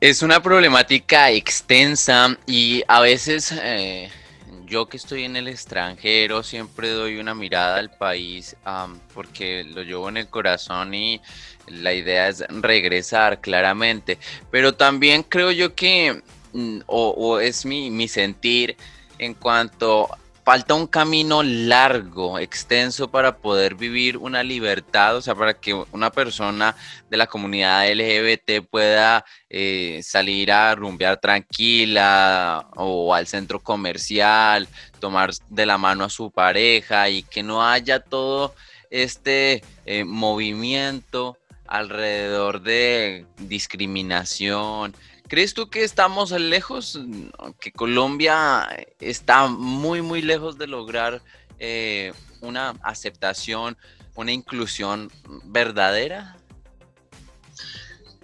Es 0.00 0.22
una 0.22 0.42
problemática 0.42 1.30
extensa 1.30 2.34
y 2.46 2.82
a 2.88 3.00
veces 3.00 3.52
eh, 3.52 4.10
yo 4.70 4.86
que 4.86 4.96
estoy 4.96 5.24
en 5.24 5.36
el 5.36 5.48
extranjero 5.48 6.42
siempre 6.42 6.88
doy 6.90 7.18
una 7.18 7.34
mirada 7.34 7.76
al 7.76 7.90
país 7.90 8.56
porque 9.12 9.64
lo 9.64 9.82
llevo 9.82 10.08
en 10.08 10.16
el 10.16 10.28
corazón 10.28 10.94
y 10.94 11.20
la 11.66 11.92
idea 11.92 12.28
es 12.28 12.44
regresar 12.48 13.40
claramente. 13.40 14.16
Pero 14.50 14.74
también 14.74 15.24
creo 15.24 15.50
yo 15.50 15.74
que 15.74 16.22
Mm, 16.52 16.80
o, 16.86 17.38
es 17.40 17.64
mi, 17.64 18.08
sentir 18.08 18.76
en 19.18 19.34
cuanto 19.34 20.08
falta 20.44 20.74
un 20.74 20.86
camino 20.86 21.42
largo, 21.42 22.38
extenso 22.38 23.10
para 23.10 23.36
poder 23.36 23.74
vivir 23.76 24.16
una 24.16 24.42
libertad, 24.42 25.16
o 25.16 25.22
sea, 25.22 25.34
para 25.34 25.54
que 25.54 25.74
una 25.92 26.10
persona 26.10 26.74
de 27.08 27.16
la 27.16 27.26
comunidad 27.26 27.88
LGBT 27.92 28.66
pueda 28.68 29.24
eh, 29.48 30.00
salir 30.02 30.50
a 30.50 30.74
rumbear 30.74 31.18
tranquila 31.20 32.68
o 32.76 33.14
al 33.14 33.26
centro 33.26 33.60
comercial, 33.60 34.66
tomar 34.98 35.30
de 35.50 35.66
la 35.66 35.78
mano 35.78 36.04
a 36.04 36.10
su 36.10 36.30
pareja 36.30 37.08
y 37.10 37.22
que 37.22 37.42
no 37.42 37.64
haya 37.64 38.00
todo 38.00 38.54
este 38.90 39.62
eh, 39.86 40.04
movimiento 40.04 41.36
alrededor 41.70 42.60
de 42.62 43.26
discriminación, 43.38 44.94
¿Crees 45.30 45.54
tú 45.54 45.70
que 45.70 45.84
estamos 45.84 46.32
lejos, 46.32 47.00
que 47.60 47.70
Colombia 47.70 48.68
está 48.98 49.46
muy, 49.46 50.02
muy 50.02 50.22
lejos 50.22 50.58
de 50.58 50.66
lograr 50.66 51.22
eh, 51.60 52.12
una 52.40 52.70
aceptación, 52.82 53.76
una 54.16 54.32
inclusión 54.32 55.08
verdadera? 55.44 56.36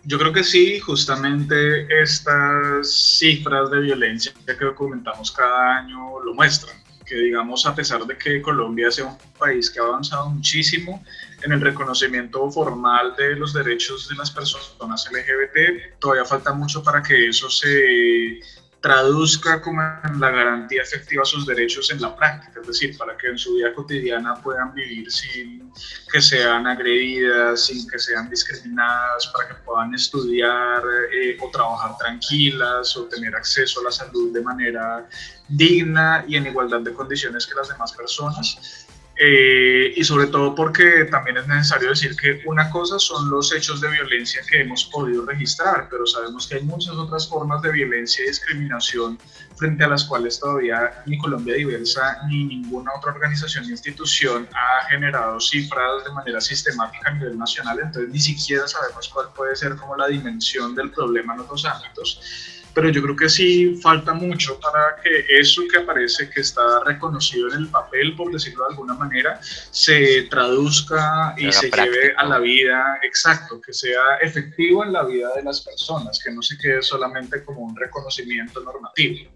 Yo 0.03 0.19
creo 0.19 0.33
que 0.33 0.43
sí, 0.43 0.81
justamente 0.81 1.87
estas 2.03 2.91
cifras 3.19 3.71
de 3.71 3.83
violencia 3.83 4.33
que 4.45 4.65
documentamos 4.65 5.31
cada 5.31 5.77
año 5.77 6.19
lo 6.19 6.35
muestran, 6.35 6.77
que 7.07 7.15
digamos 7.15 7.65
a 7.67 7.75
pesar 7.75 8.05
de 8.05 8.19
que 8.19 8.43
Colombia 8.43 8.91
sea 8.91 9.07
un 9.07 9.17
país 9.39 9.71
que 9.71 9.79
ha 9.81 9.85
avanzado 9.85 10.29
muchísimo, 10.29 11.03
en 11.43 11.53
el 11.53 11.61
reconocimiento 11.61 12.51
formal 12.51 13.15
de 13.17 13.37
los 13.37 13.53
derechos 13.53 14.09
de 14.09 14.17
las 14.17 14.31
personas 14.31 15.09
LGBT. 15.11 15.99
Todavía 15.99 16.25
falta 16.25 16.53
mucho 16.53 16.83
para 16.83 17.03
que 17.03 17.29
eso 17.29 17.49
se 17.49 18.41
traduzca 18.81 19.61
como 19.61 19.83
en 19.83 20.21
la 20.21 20.31
garantía 20.31 20.83
efectiva 20.83 21.25
sus 21.25 21.47
derechos 21.47 21.91
en 21.91 22.01
la 22.01 22.15
práctica, 22.15 22.61
es 22.61 22.67
decir, 22.67 22.97
para 22.97 23.17
que 23.17 23.29
en 23.29 23.39
su 23.39 23.55
vida 23.55 23.75
cotidiana 23.75 24.35
puedan 24.43 24.73
vivir 24.75 25.11
sin 25.11 25.73
que 26.13 26.21
sean 26.21 26.67
agredidas, 26.67 27.67
sin 27.67 27.89
que 27.89 27.99
sean 27.99 28.31
discriminadas, 28.31 29.27
para 29.29 29.49
que 29.49 29.55
puedan 29.65 29.95
estudiar 29.95 30.83
eh, 31.13 31.37
o 31.41 31.51
trabajar 31.51 31.97
tranquilas 31.99 32.97
o 32.97 33.05
tener 33.07 33.35
acceso 33.35 33.81
a 33.81 33.85
la 33.85 33.91
salud 33.91 34.33
de 34.33 34.43
manera 34.43 35.09
digna 35.49 36.25
y 36.29 36.37
en 36.37 36.47
igualdad 36.47 36.81
de 36.81 36.93
condiciones 36.93 37.47
que 37.47 37.55
las 37.55 37.69
demás 37.69 37.93
personas. 37.93 38.86
Eh, 39.19 39.95
y 39.97 40.05
sobre 40.05 40.27
todo 40.27 40.55
porque 40.55 41.07
también 41.11 41.39
es 41.39 41.49
necesario 41.49 41.89
decir 41.89 42.15
que 42.17 42.43
una 42.45 42.69
cosa 42.69 42.99
son 42.99 43.31
los 43.31 43.51
hechos 43.55 43.81
de 43.81 43.89
violencia 43.89 44.43
que 44.47 44.61
hemos 44.61 44.85
podido 44.85 45.25
registrar, 45.25 45.89
pero 45.91 46.07
sabemos 46.07 46.47
que 46.47 46.57
hay 46.57 46.63
muchas 46.65 46.95
otras 46.97 47.27
formas 47.27 47.63
de 47.63 47.73
violencia 47.73 48.23
y 48.25 48.29
discriminación 48.29 49.19
frente 49.57 49.85
a 49.85 49.89
las 49.89 50.05
cuales 50.05 50.39
todavía 50.39 51.03
ni 51.07 51.17
Colombia 51.17 51.55
Diversa 51.55 52.19
ni 52.29 52.45
ninguna 52.45 52.91
otra 52.95 53.13
organización 53.13 53.65
ni 53.65 53.71
institución 53.71 54.47
ha 54.53 54.87
generado 54.89 55.41
cifras 55.41 56.05
de 56.05 56.13
manera 56.13 56.41
sistemática 56.43 57.09
a 57.09 57.15
nivel 57.15 57.39
nacional, 57.39 57.81
entonces 57.83 58.11
ni 58.11 58.21
siquiera 58.21 58.69
sabemos 58.69 59.09
cuál 59.09 59.29
puede 59.35 59.57
ser 59.57 59.77
como 59.77 59.97
la 59.97 60.09
dimensión 60.09 60.75
del 60.75 60.91
problema 60.91 61.33
en 61.33 61.41
otros 61.41 61.65
ámbitos 61.65 62.56
pero 62.77 62.91
yo 62.91 63.03
creo 63.03 63.17
que 63.17 63.31
sí 63.31 63.81
falta 63.81 64.13
mucho 64.13 64.61
para 64.61 64.97
que 65.03 65.25
eso 65.31 65.63
que 65.73 65.79
aparece, 65.79 66.29
que 66.29 66.43
está 66.43 66.85
reconocido 66.85 67.49
en 67.49 67.63
el 67.63 67.69
papel, 67.69 68.15
por 68.15 68.31
decirlo 68.31 68.65
de 68.65 68.71
alguna 68.73 68.93
manera, 68.93 69.41
se 69.41 70.25
traduzca 70.25 71.35
y 71.39 71.51
se 71.53 71.71
lleve 71.71 72.15
a 72.15 72.27
la 72.27 72.39
vida, 72.39 72.99
exacto, 73.03 73.63
que 73.63 73.73
sea 73.73 74.19
efectivo 74.21 74.85
en 74.85 74.93
la 74.93 75.05
vida 75.05 75.31
de 75.35 75.43
las 75.43 75.63
personas, 75.63 76.21
que 76.23 76.31
no 76.31 76.43
se 76.43 76.59
quede 76.59 76.83
solamente 76.83 77.43
como 77.45 77.63
un 77.63 77.75
reconocimiento 77.75 78.61
normativo. 78.61 79.36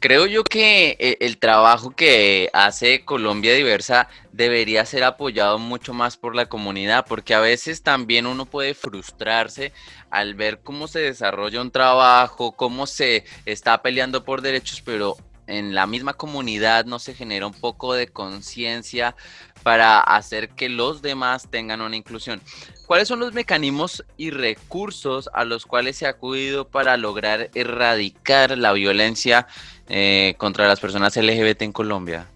Creo 0.00 0.24
yo 0.24 0.44
que 0.44 0.96
eh, 0.98 1.18
el 1.20 1.36
trabajo 1.36 1.90
que 1.90 2.48
hace 2.54 3.04
Colombia 3.04 3.52
Diversa 3.52 4.08
debería 4.32 4.86
ser 4.86 5.04
apoyado 5.04 5.58
mucho 5.58 5.92
más 5.92 6.16
por 6.16 6.34
la 6.34 6.46
comunidad, 6.46 7.04
porque 7.06 7.34
a 7.34 7.40
veces 7.40 7.82
también 7.82 8.24
uno 8.24 8.46
puede 8.46 8.72
frustrarse 8.72 9.74
al 10.08 10.34
ver 10.34 10.60
cómo 10.62 10.88
se 10.88 11.00
desarrolla 11.00 11.60
un 11.60 11.70
trabajo, 11.70 12.52
cómo 12.52 12.86
se 12.86 13.26
está 13.44 13.82
peleando 13.82 14.24
por 14.24 14.40
derechos, 14.40 14.80
pero 14.82 15.18
en 15.46 15.74
la 15.74 15.86
misma 15.86 16.14
comunidad 16.14 16.86
no 16.86 16.98
se 16.98 17.12
genera 17.12 17.46
un 17.46 17.52
poco 17.52 17.92
de 17.92 18.08
conciencia 18.08 19.16
para 19.62 20.00
hacer 20.00 20.50
que 20.50 20.68
los 20.68 21.02
demás 21.02 21.48
tengan 21.50 21.82
una 21.82 21.96
inclusión. 21.96 22.40
¿Cuáles 22.86 23.08
son 23.08 23.20
los 23.20 23.34
mecanismos 23.34 24.04
y 24.16 24.30
recursos 24.30 25.28
a 25.34 25.44
los 25.44 25.66
cuales 25.66 25.96
se 25.96 26.06
ha 26.06 26.10
acudido 26.10 26.68
para 26.68 26.96
lograr 26.96 27.50
erradicar 27.54 28.56
la 28.56 28.72
violencia 28.72 29.46
eh, 29.90 30.34
contra 30.38 30.66
las 30.66 30.80
personas 30.80 31.16
LGBT 31.16 31.62
en 31.62 31.72
Colombia? 31.72 32.26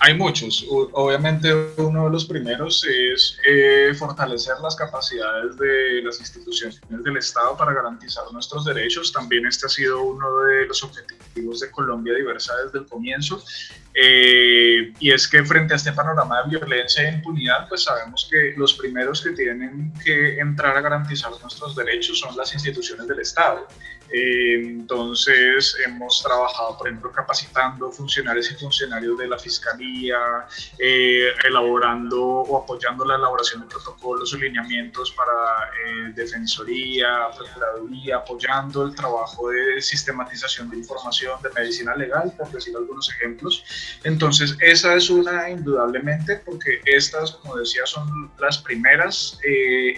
Hay 0.00 0.14
muchos. 0.14 0.66
Obviamente 0.70 1.54
uno 1.78 2.04
de 2.04 2.10
los 2.10 2.26
primeros 2.26 2.84
es 2.84 3.38
eh, 3.48 3.94
fortalecer 3.94 4.54
las 4.62 4.76
capacidades 4.76 5.56
de 5.56 6.02
las 6.02 6.20
instituciones 6.20 6.80
del 6.88 7.16
Estado 7.16 7.56
para 7.56 7.72
garantizar 7.72 8.24
nuestros 8.32 8.64
derechos. 8.64 9.12
También 9.12 9.46
este 9.46 9.66
ha 9.66 9.68
sido 9.68 10.02
uno 10.02 10.40
de 10.42 10.66
los 10.66 10.82
objetivos 10.82 11.60
de 11.60 11.70
Colombia 11.70 12.14
Diversa 12.14 12.52
desde 12.64 12.80
el 12.80 12.86
comienzo. 12.86 13.42
Eh, 13.94 14.92
y 14.98 15.12
es 15.12 15.28
que 15.28 15.44
frente 15.44 15.74
a 15.74 15.76
este 15.76 15.92
panorama 15.92 16.42
de 16.42 16.58
violencia 16.58 17.08
e 17.08 17.12
impunidad, 17.12 17.68
pues 17.68 17.84
sabemos 17.84 18.28
que 18.28 18.54
los 18.56 18.74
primeros 18.74 19.22
que 19.22 19.30
tienen 19.30 19.92
que 20.04 20.38
entrar 20.40 20.76
a 20.76 20.80
garantizar 20.80 21.30
nuestros 21.40 21.76
derechos 21.76 22.18
son 22.18 22.36
las 22.36 22.52
instituciones 22.52 23.06
del 23.06 23.20
Estado. 23.20 23.68
Eh, 24.10 24.60
entonces 24.62 25.76
hemos 25.84 26.22
trabajado, 26.22 26.76
por 26.76 26.88
ejemplo, 26.88 27.10
capacitando 27.10 27.90
funcionarios 27.90 28.50
y 28.50 28.54
funcionarios 28.54 29.18
de 29.18 29.28
la 29.28 29.38
Fiscalía, 29.38 30.46
eh, 30.78 31.32
elaborando 31.44 32.22
o 32.22 32.62
apoyando 32.62 33.04
la 33.04 33.16
elaboración 33.16 33.62
de 33.62 33.66
protocolos 33.66 34.32
o 34.34 34.36
lineamientos 34.36 35.10
para 35.12 35.32
eh, 35.84 36.12
Defensoría, 36.14 37.28
Procuraduría, 37.36 38.18
apoyando 38.18 38.84
el 38.84 38.94
trabajo 38.94 39.50
de 39.50 39.80
sistematización 39.80 40.70
de 40.70 40.78
información 40.78 41.40
de 41.42 41.50
medicina 41.50 41.96
legal, 41.96 42.32
por 42.36 42.50
decir 42.50 42.76
algunos 42.76 43.10
ejemplos. 43.10 43.64
Entonces, 44.04 44.56
esa 44.60 44.94
es 44.94 45.10
una 45.10 45.48
indudablemente, 45.50 46.36
porque 46.44 46.80
estas, 46.84 47.32
como 47.32 47.56
decía, 47.56 47.86
son 47.86 48.30
las 48.38 48.58
primeras 48.58 49.38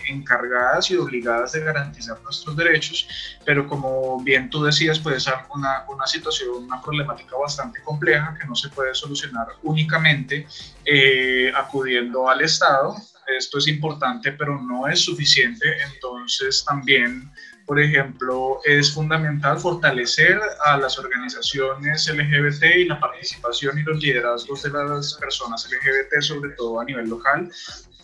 encargadas 0.08 0.90
y 0.90 0.96
obligadas 0.96 1.52
de 1.52 1.60
garantizar 1.60 2.20
nuestros 2.22 2.56
derechos, 2.56 3.08
pero 3.44 3.66
como 3.66 4.22
bien 4.22 4.50
tú 4.50 4.62
decías, 4.62 4.98
puede 4.98 5.20
ser 5.20 5.34
una, 5.54 5.84
una 5.88 6.06
situación, 6.06 6.64
una 6.64 6.80
problemática 6.80 7.36
bastante 7.36 7.80
compleja 7.82 8.36
que 8.40 8.46
no 8.46 8.54
se 8.54 8.68
puede 8.68 8.94
solucionar 8.94 9.48
únicamente 9.62 10.46
eh, 10.84 11.52
acudiendo 11.54 12.28
al 12.28 12.40
Estado. 12.40 12.94
Esto 13.26 13.58
es 13.58 13.68
importante, 13.68 14.32
pero 14.32 14.60
no 14.60 14.86
es 14.88 15.00
suficiente. 15.00 15.66
Entonces 15.92 16.64
también, 16.64 17.30
por 17.66 17.80
ejemplo, 17.80 18.60
es 18.64 18.94
fundamental 18.94 19.58
fortalecer 19.58 20.40
a 20.64 20.76
las 20.76 20.98
organizaciones 20.98 22.08
LGBT 22.08 22.62
y 22.76 22.84
la 22.84 23.00
participación 23.00 23.78
y 23.78 23.82
los 23.82 24.00
liderazgos 24.00 24.62
de 24.62 24.70
las 24.70 25.14
personas 25.14 25.68
LGBT, 25.68 26.22
sobre 26.22 26.50
todo 26.50 26.80
a 26.80 26.84
nivel 26.84 27.08
local, 27.08 27.50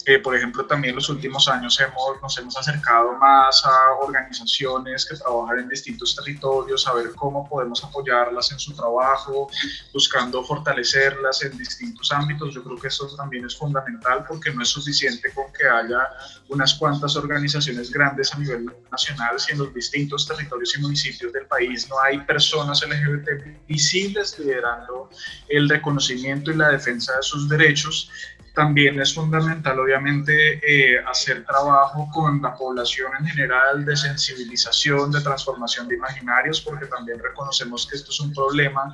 eh, 0.05 0.19
por 0.19 0.35
ejemplo, 0.35 0.67
también 0.67 0.91
en 0.91 0.97
los 0.97 1.09
últimos 1.09 1.49
años 1.49 1.79
hemos, 1.81 2.21
nos 2.21 2.37
hemos 2.39 2.57
acercado 2.57 3.13
más 3.19 3.65
a 3.65 3.93
organizaciones 4.01 5.07
que 5.07 5.17
trabajan 5.17 5.61
en 5.61 5.69
distintos 5.69 6.17
territorios, 6.17 6.87
a 6.89 6.95
ver 6.95 7.13
cómo 7.15 7.49
podemos 7.49 7.85
apoyarlas 7.85 8.51
en 8.51 8.59
su 8.59 8.75
trabajo, 8.75 9.49
buscando 9.93 10.43
fortalecerlas 10.43 11.45
en 11.45 11.57
distintos 11.57 12.11
ámbitos. 12.11 12.53
Yo 12.53 12.65
creo 12.65 12.77
que 12.79 12.89
eso 12.89 13.15
también 13.17 13.45
es 13.45 13.57
fundamental 13.57 14.25
porque 14.27 14.53
no 14.53 14.63
es 14.63 14.69
suficiente 14.69 15.33
con 15.33 15.53
que 15.53 15.69
haya 15.69 16.09
unas 16.49 16.75
cuantas 16.75 17.15
organizaciones 17.15 17.93
grandes 17.93 18.35
a 18.35 18.39
nivel 18.39 18.67
nacional, 18.91 19.39
si 19.53 19.59
en 19.59 19.59
los 19.59 19.75
distintos 19.75 20.27
territorios 20.27 20.77
y 20.77 20.81
municipios 20.81 21.33
del 21.33 21.47
país 21.47 21.89
no 21.89 22.01
hay 22.01 22.19
personas 22.21 22.83
LGBT 22.83 23.67
visibles 23.67 24.39
liderando 24.39 25.11
el 25.49 25.69
reconocimiento 25.69 26.51
y 26.51 26.57
la 26.57 26.71
defensa 26.71 27.17
de 27.17 27.23
sus 27.23 27.49
derechos. 27.49 28.11
También 28.55 29.01
es 29.01 29.15
fundamental, 29.15 29.79
obviamente, 29.81 30.61
eh, 30.63 30.99
hacer 31.07 31.43
trabajo 31.45 32.11
con 32.13 32.43
la 32.43 32.55
población 32.55 33.11
en 33.19 33.27
general 33.27 33.85
de 33.85 33.97
sensibilización, 33.97 35.11
de 35.11 35.23
transformación 35.23 35.89
de 35.89 35.95
imaginarios, 35.95 36.61
porque 36.61 36.85
también 36.87 37.19
reconocemos 37.19 37.87
que 37.87 37.97
esto 37.97 38.11
es 38.11 38.21
un 38.21 38.35
problema 38.35 38.93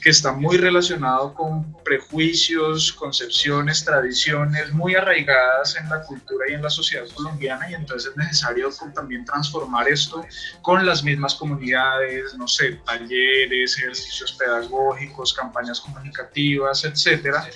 que 0.00 0.10
está 0.10 0.32
muy 0.32 0.56
relacionado 0.56 1.34
con 1.34 1.74
prejuicios, 1.84 2.92
concepciones, 2.92 3.84
tradiciones 3.84 4.72
muy 4.72 4.94
arraigadas 4.94 5.76
en 5.76 5.88
la 5.88 6.02
cultura 6.02 6.46
y 6.48 6.54
en 6.54 6.62
la 6.62 6.70
sociedad 6.70 7.06
colombiana 7.14 7.70
y 7.70 7.74
entonces 7.74 8.10
es 8.10 8.16
necesario 8.16 8.70
también 8.94 9.24
transformar 9.24 9.88
esto 9.88 10.24
con 10.62 10.84
las 10.86 11.02
mismas 11.04 11.34
comunidades, 11.34 12.34
no 12.34 12.48
sé, 12.48 12.80
talleres, 12.86 13.76
ejercicios 13.78 14.32
pedagógicos, 14.32 15.34
campañas 15.34 15.80
comunicativas, 15.80 16.84
etcétera 16.84 17.46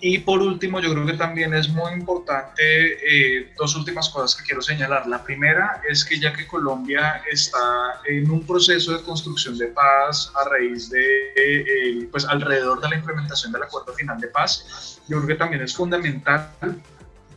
y 0.00 0.18
por 0.18 0.40
último, 0.40 0.80
yo 0.80 0.92
creo 0.92 1.06
que 1.06 1.14
también 1.14 1.54
es 1.54 1.68
muy 1.68 1.92
importante 1.92 2.62
eh, 2.62 3.52
dos 3.56 3.74
últimas 3.76 4.08
cosas 4.08 4.40
que 4.40 4.46
quiero 4.46 4.62
señalar. 4.62 5.06
La 5.06 5.22
primera 5.22 5.82
es 5.88 6.04
que 6.04 6.18
ya 6.18 6.32
que 6.32 6.46
Colombia 6.46 7.22
está 7.30 8.00
en 8.06 8.30
un 8.30 8.46
proceso 8.46 8.96
de 8.96 9.02
construcción 9.02 9.58
de 9.58 9.68
paz 9.68 10.32
a 10.34 10.48
raíz 10.48 10.90
de, 10.90 11.32
eh, 11.36 12.08
pues 12.10 12.24
alrededor 12.26 12.80
de 12.80 12.88
la 12.88 12.96
implementación 12.96 13.52
del 13.52 13.62
acuerdo 13.62 13.92
final 13.92 14.20
de 14.20 14.28
paz, 14.28 15.00
yo 15.08 15.16
creo 15.16 15.26
que 15.26 15.34
también 15.34 15.62
es 15.62 15.74
fundamental 15.74 16.50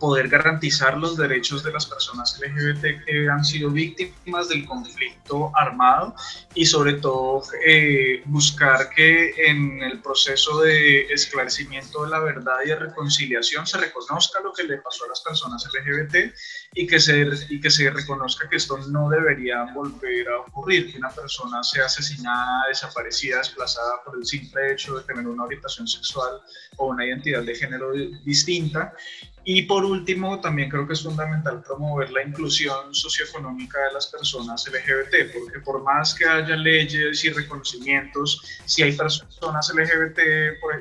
poder 0.02 0.28
garantizar 0.28 0.98
los 0.98 1.16
derechos 1.16 1.64
de 1.64 1.72
las 1.72 1.86
personas 1.86 2.42
LGBT 2.42 3.06
que 3.06 3.30
han 3.30 3.46
sido 3.46 3.70
víctimas 3.70 4.50
del 4.50 4.66
conflicto 4.66 5.52
armado 5.56 6.16
y 6.56 6.66
sobre 6.66 6.94
todo 6.94 7.44
eh, 7.64 8.24
buscar 8.26 8.90
que 8.90 9.32
en 9.38 9.84
el 9.84 10.02
proceso 10.02 10.62
de 10.62 11.04
esclarecimiento 11.04 12.04
de 12.04 12.10
la 12.10 12.20
verdad 12.20 12.56
y 12.66 12.70
de 12.70 12.78
reconciliación 12.78 13.68
se 13.68 13.78
reconozca 13.78 14.40
lo 14.42 14.52
que 14.52 14.64
le 14.64 14.78
pasó 14.78 15.06
a 15.06 15.10
las 15.10 15.22
personas 15.22 15.70
LGBT 15.72 16.34
y 16.74 16.88
que 16.88 17.00
se, 17.00 17.28
y 17.50 17.62
que 17.62 17.70
se 17.70 17.92
reconozca 17.92 18.50
que 18.50 18.56
esto 18.56 18.80
no 18.90 19.08
debería 19.08 19.66
volver 19.74 20.30
a 20.30 20.40
ocurrir, 20.40 20.92
que 20.92 20.98
una 20.98 21.12
persona 21.12 21.62
sea 21.62 21.86
asesinada, 21.86 22.68
desaparecida, 22.70 23.38
desplazada 23.38 24.02
por 24.04 24.18
el 24.18 24.26
simple 24.26 24.72
hecho 24.72 24.98
de 24.98 25.04
tener 25.04 25.28
una 25.28 25.44
orientación 25.44 25.88
sexual 25.88 26.42
o 26.78 26.88
una 26.88 27.06
identidad 27.06 27.44
de 27.44 27.54
género 27.54 27.92
distinta 28.26 28.94
y 29.44 29.64
por 29.64 29.84
último, 29.84 30.40
también 30.40 30.70
creo 30.70 30.86
que 30.86 30.94
es 30.94 31.04
fundamental 31.04 31.64
promover 31.64 32.12
la 32.12 32.24
inclusión 32.24 32.94
socioeconómica 32.94 33.80
de 33.88 33.94
las 33.94 34.08
personas 34.08 34.68
LGBT, 34.68 35.34
porque 35.34 35.60
por 35.60 35.82
más 35.84 36.14
que 36.14 36.26
haya 36.26 36.56
leyes 36.56 37.24
y 37.24 37.30
reconocimientos, 37.30 38.42
si 38.66 38.84
hay 38.84 38.92
personas 38.92 39.74
LGBT, 39.74 40.20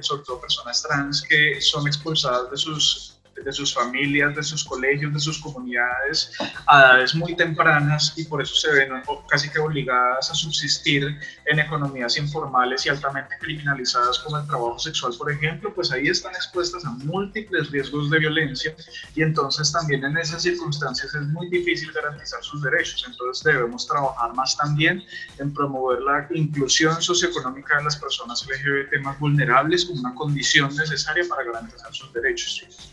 sobre 0.00 0.24
todo 0.24 0.40
personas 0.40 0.82
trans, 0.82 1.22
que 1.22 1.60
son 1.60 1.86
expulsadas 1.86 2.50
de 2.50 2.56
sus 2.56 3.19
de 3.44 3.52
sus 3.52 3.74
familias, 3.74 4.34
de 4.36 4.42
sus 4.42 4.64
colegios, 4.64 5.12
de 5.12 5.20
sus 5.20 5.38
comunidades 5.38 6.32
a 6.66 6.80
edades 6.80 7.14
muy 7.14 7.34
tempranas 7.36 8.12
y 8.16 8.24
por 8.24 8.42
eso 8.42 8.54
se 8.54 8.72
ven 8.72 8.90
casi 9.28 9.48
que 9.50 9.58
obligadas 9.58 10.30
a 10.30 10.34
subsistir 10.34 11.18
en 11.46 11.58
economías 11.58 12.16
informales 12.18 12.86
y 12.86 12.88
altamente 12.88 13.34
criminalizadas 13.40 14.18
como 14.20 14.38
el 14.38 14.46
trabajo 14.46 14.78
sexual, 14.78 15.14
por 15.16 15.30
ejemplo, 15.30 15.72
pues 15.74 15.90
ahí 15.92 16.08
están 16.08 16.34
expuestas 16.34 16.84
a 16.84 16.90
múltiples 16.90 17.70
riesgos 17.70 18.10
de 18.10 18.18
violencia 18.18 18.74
y 19.14 19.22
entonces 19.22 19.72
también 19.72 20.04
en 20.04 20.16
esas 20.18 20.42
circunstancias 20.42 21.14
es 21.14 21.22
muy 21.28 21.48
difícil 21.48 21.90
garantizar 21.92 22.42
sus 22.42 22.62
derechos. 22.62 23.04
Entonces 23.06 23.42
debemos 23.44 23.86
trabajar 23.86 24.34
más 24.34 24.56
también 24.56 25.02
en 25.38 25.52
promover 25.52 26.00
la 26.02 26.26
inclusión 26.34 27.00
socioeconómica 27.00 27.78
de 27.78 27.84
las 27.84 27.96
personas 27.96 28.46
LGBT 28.46 29.02
más 29.02 29.18
vulnerables 29.18 29.84
como 29.84 30.00
una 30.00 30.14
condición 30.14 30.74
necesaria 30.76 31.24
para 31.28 31.44
garantizar 31.44 31.92
sus 31.94 32.12
derechos. 32.12 32.90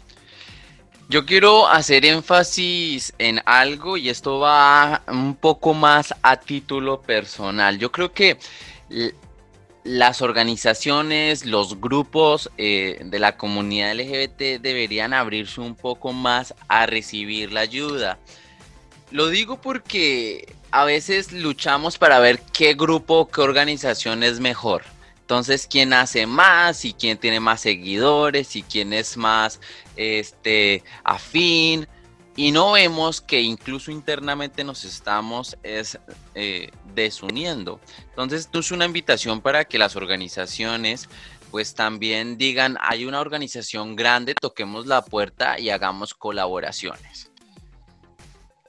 Yo 1.10 1.26
quiero 1.26 1.70
hacer 1.70 2.04
énfasis 2.06 3.14
en 3.18 3.42
algo 3.46 3.96
y 3.96 4.10
esto 4.10 4.40
va 4.40 5.04
un 5.08 5.36
poco 5.36 5.74
más 5.74 6.14
a 6.22 6.36
título 6.36 7.02
personal. 7.02 7.80
Yo 7.80 7.94
creo 7.94 8.12
que 8.12 8.38
las 9.86 10.22
organizaciones, 10.22 11.46
los 11.46 11.80
grupos 11.80 12.52
eh, 12.58 13.00
de 13.06 13.20
la 13.20 13.38
comunidad 13.38 13.96
LGBT 13.96 14.62
deberían 14.62 15.14
abrirse 15.14 15.62
un 15.62 15.76
poco 15.76 16.12
más 16.12 16.54
a 16.68 16.86
recibir 16.86 17.54
la 17.54 17.62
ayuda. 17.62 18.20
Lo 19.10 19.30
digo 19.30 19.62
porque 19.62 20.54
a 20.72 20.84
veces 20.84 21.32
luchamos 21.32 21.98
para 21.98 22.20
ver 22.20 22.42
qué 22.52 22.74
grupo, 22.74 23.30
qué 23.30 23.40
organización 23.40 24.24
es 24.24 24.42
mejor. 24.42 24.84
Entonces, 25.28 25.68
quién 25.70 25.92
hace 25.92 26.26
más 26.26 26.86
y 26.86 26.94
quién 26.94 27.18
tiene 27.18 27.42
más 27.42 27.60
seguidores 27.60 28.56
y 28.56 28.64
quién 28.64 28.94
es 28.94 29.18
más 29.18 29.60
este, 29.98 30.86
afín. 31.04 31.86
Y 32.38 32.54
no 32.54 32.72
vemos 32.72 33.20
que 33.20 33.42
incluso 33.42 33.92
internamente 33.92 34.64
nos 34.64 34.86
estamos 34.86 35.58
es, 35.64 36.00
eh, 36.34 36.72
desuniendo. 36.96 37.82
Entonces, 38.10 38.46
esto 38.46 38.60
es 38.60 38.72
una 38.72 38.86
invitación 38.86 39.42
para 39.42 39.66
que 39.66 39.78
las 39.78 39.98
organizaciones 39.98 41.10
pues 41.52 41.76
también 41.76 42.38
digan, 42.38 42.78
hay 42.80 43.04
una 43.04 43.20
organización 43.20 43.98
grande, 43.98 44.34
toquemos 44.34 44.88
la 44.88 45.04
puerta 45.04 45.60
y 45.60 45.72
hagamos 45.72 46.14
colaboraciones. 46.14 47.27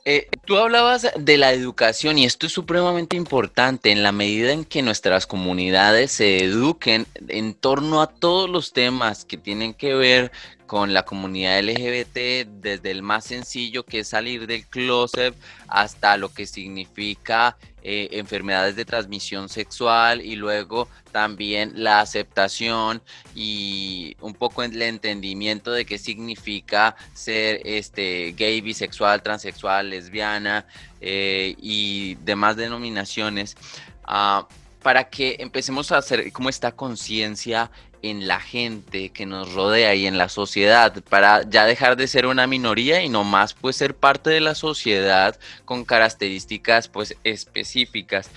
Eh, 0.05 0.29
tú 0.47 0.57
hablabas 0.57 1.09
de 1.19 1.37
la 1.37 1.53
educación 1.53 2.19
y 2.19 2.25
esto 2.25 2.47
es 2.47 2.53
supremamente 2.53 3.17
importante 3.17 3.91
en 3.91 4.03
la 4.03 4.13
medida 4.13 4.53
en 4.53 4.65
que 4.65 4.83
nuestras 4.83 5.27
comunidades 5.27 6.13
se 6.13 6.45
eduquen 6.45 7.07
en 7.29 7.55
torno 7.55 8.01
a 8.01 8.07
todos 8.07 8.49
los 8.49 8.73
temas 8.73 9.25
que 9.25 9.37
tienen 9.37 9.75
que 9.75 9.95
ver 9.95 10.33
con 10.69 10.93
la 10.93 11.03
comunidad 11.03 11.61
LGBT, 11.63 12.47
desde 12.47 12.91
el 12.91 13.03
más 13.03 13.25
sencillo 13.25 13.85
que 13.85 14.01
es 14.01 14.09
salir 14.09 14.47
del 14.47 14.67
closet 14.67 15.35
hasta 15.67 16.19
lo 16.19 16.29
que 16.33 16.47
significa 16.47 17.57
eh, 17.83 18.09
enfermedades 18.13 18.77
de 18.77 18.85
transmisión 18.85 19.49
sexual 19.49 20.21
y 20.21 20.37
luego 20.37 20.87
también 21.11 21.73
la 21.75 22.01
aceptación 22.01 23.03
y 23.35 24.15
un 24.21 24.35
poco 24.35 24.63
el 24.63 24.81
entendimiento 24.83 25.73
de 25.73 25.87
qué 25.87 25.97
significa 25.97 26.95
ser 27.15 27.63
este 27.65 28.35
gay, 28.37 28.61
bisexual, 28.61 29.23
transexual, 29.23 29.89
lesbiana 29.89 30.67
eh, 31.01 31.57
y 31.59 32.17
demás 32.17 32.57
denominaciones. 32.57 33.57
Ah, 34.05 34.47
para 34.83 35.09
que 35.09 35.37
empecemos 35.41 35.93
a 35.93 35.99
hacer 35.99 36.33
como 36.33 36.49
esta 36.49 36.73
conciencia 36.73 37.71
en 38.03 38.27
la 38.29 38.41
gente 38.41 39.11
que 39.11 39.27
nos 39.27 39.53
rodea 39.53 39.95
y 39.95 40.07
en 40.07 40.19
la 40.19 40.29
sociedad 40.29 41.03
para 41.09 41.49
ya 41.49 41.65
dejar 41.65 41.97
de 41.97 42.07
ser 42.07 42.27
una 42.27 42.47
minoría 42.47 43.03
y 43.03 43.09
no 43.09 43.25
más 43.25 43.55
pues 43.55 43.77
ser 43.77 43.95
parte 43.95 44.31
de 44.31 44.41
la 44.41 44.55
sociedad 44.55 45.39
con 45.65 45.85
características 45.85 46.89
pues 46.89 47.17
específicas. 47.25 48.31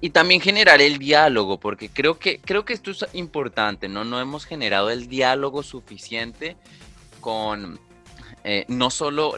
Y 0.00 0.10
también 0.10 0.40
generar 0.40 0.82
el 0.82 0.98
diálogo 0.98 1.58
porque 1.58 1.88
creo 1.88 2.18
que 2.18 2.38
creo 2.38 2.64
que 2.64 2.74
esto 2.74 2.90
es 2.90 3.06
importante 3.14 3.88
no 3.88 4.04
no 4.04 4.20
hemos 4.20 4.44
generado 4.44 4.90
el 4.90 5.08
diálogo 5.08 5.62
suficiente 5.62 6.56
con 7.20 7.80
eh, 8.42 8.64
no 8.68 8.90
solo 8.90 9.34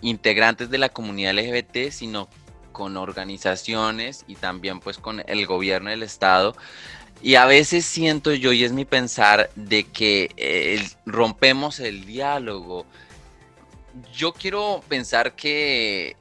integrantes 0.00 0.70
de 0.70 0.78
la 0.78 0.88
comunidad 0.88 1.34
LGBT 1.34 1.90
sino 1.90 2.28
con 2.72 2.96
organizaciones 2.96 4.24
y 4.28 4.36
también 4.36 4.80
pues 4.80 4.98
con 4.98 5.22
el 5.26 5.46
gobierno 5.46 5.90
del 5.90 6.04
estado 6.04 6.56
y 7.22 7.34
a 7.34 7.46
veces 7.46 7.84
siento 7.84 8.32
yo, 8.32 8.52
y 8.52 8.64
es 8.64 8.72
mi 8.72 8.84
pensar, 8.84 9.50
de 9.56 9.84
que 9.84 10.30
eh, 10.36 10.88
rompemos 11.04 11.80
el 11.80 12.04
diálogo. 12.04 12.86
Yo 14.14 14.32
quiero 14.32 14.82
pensar 14.88 15.34
que 15.34 16.16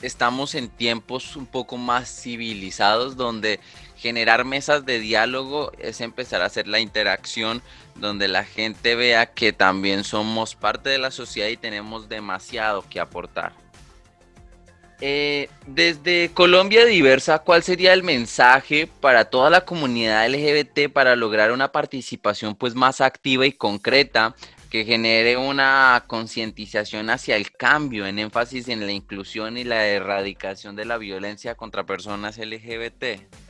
estamos 0.00 0.54
en 0.54 0.68
tiempos 0.68 1.36
un 1.36 1.46
poco 1.46 1.76
más 1.76 2.08
civilizados 2.08 3.16
donde 3.16 3.60
generar 3.96 4.44
mesas 4.44 4.84
de 4.84 4.98
diálogo 4.98 5.70
es 5.78 6.00
empezar 6.00 6.42
a 6.42 6.46
hacer 6.46 6.66
la 6.66 6.80
interacción 6.80 7.62
donde 7.94 8.26
la 8.26 8.44
gente 8.44 8.96
vea 8.96 9.26
que 9.26 9.52
también 9.52 10.02
somos 10.02 10.56
parte 10.56 10.90
de 10.90 10.98
la 10.98 11.12
sociedad 11.12 11.48
y 11.48 11.56
tenemos 11.56 12.08
demasiado 12.08 12.84
que 12.88 12.98
aportar. 12.98 13.52
Eh, 15.04 15.48
desde 15.66 16.30
Colombia 16.32 16.84
Diversa, 16.84 17.40
¿cuál 17.40 17.64
sería 17.64 17.92
el 17.92 18.04
mensaje 18.04 18.86
para 18.86 19.24
toda 19.24 19.50
la 19.50 19.64
comunidad 19.64 20.28
LGBT 20.28 20.92
para 20.92 21.16
lograr 21.16 21.50
una 21.50 21.72
participación 21.72 22.54
pues 22.54 22.76
más 22.76 23.00
activa 23.00 23.44
y 23.44 23.50
concreta 23.50 24.36
que 24.70 24.84
genere 24.84 25.36
una 25.36 26.04
concientización 26.06 27.10
hacia 27.10 27.34
el 27.34 27.50
cambio 27.50 28.06
en 28.06 28.20
énfasis 28.20 28.68
en 28.68 28.86
la 28.86 28.92
inclusión 28.92 29.58
y 29.58 29.64
la 29.64 29.88
erradicación 29.88 30.76
de 30.76 30.84
la 30.84 30.98
violencia 30.98 31.56
contra 31.56 31.84
personas 31.84 32.38
LGBT? 32.38 33.41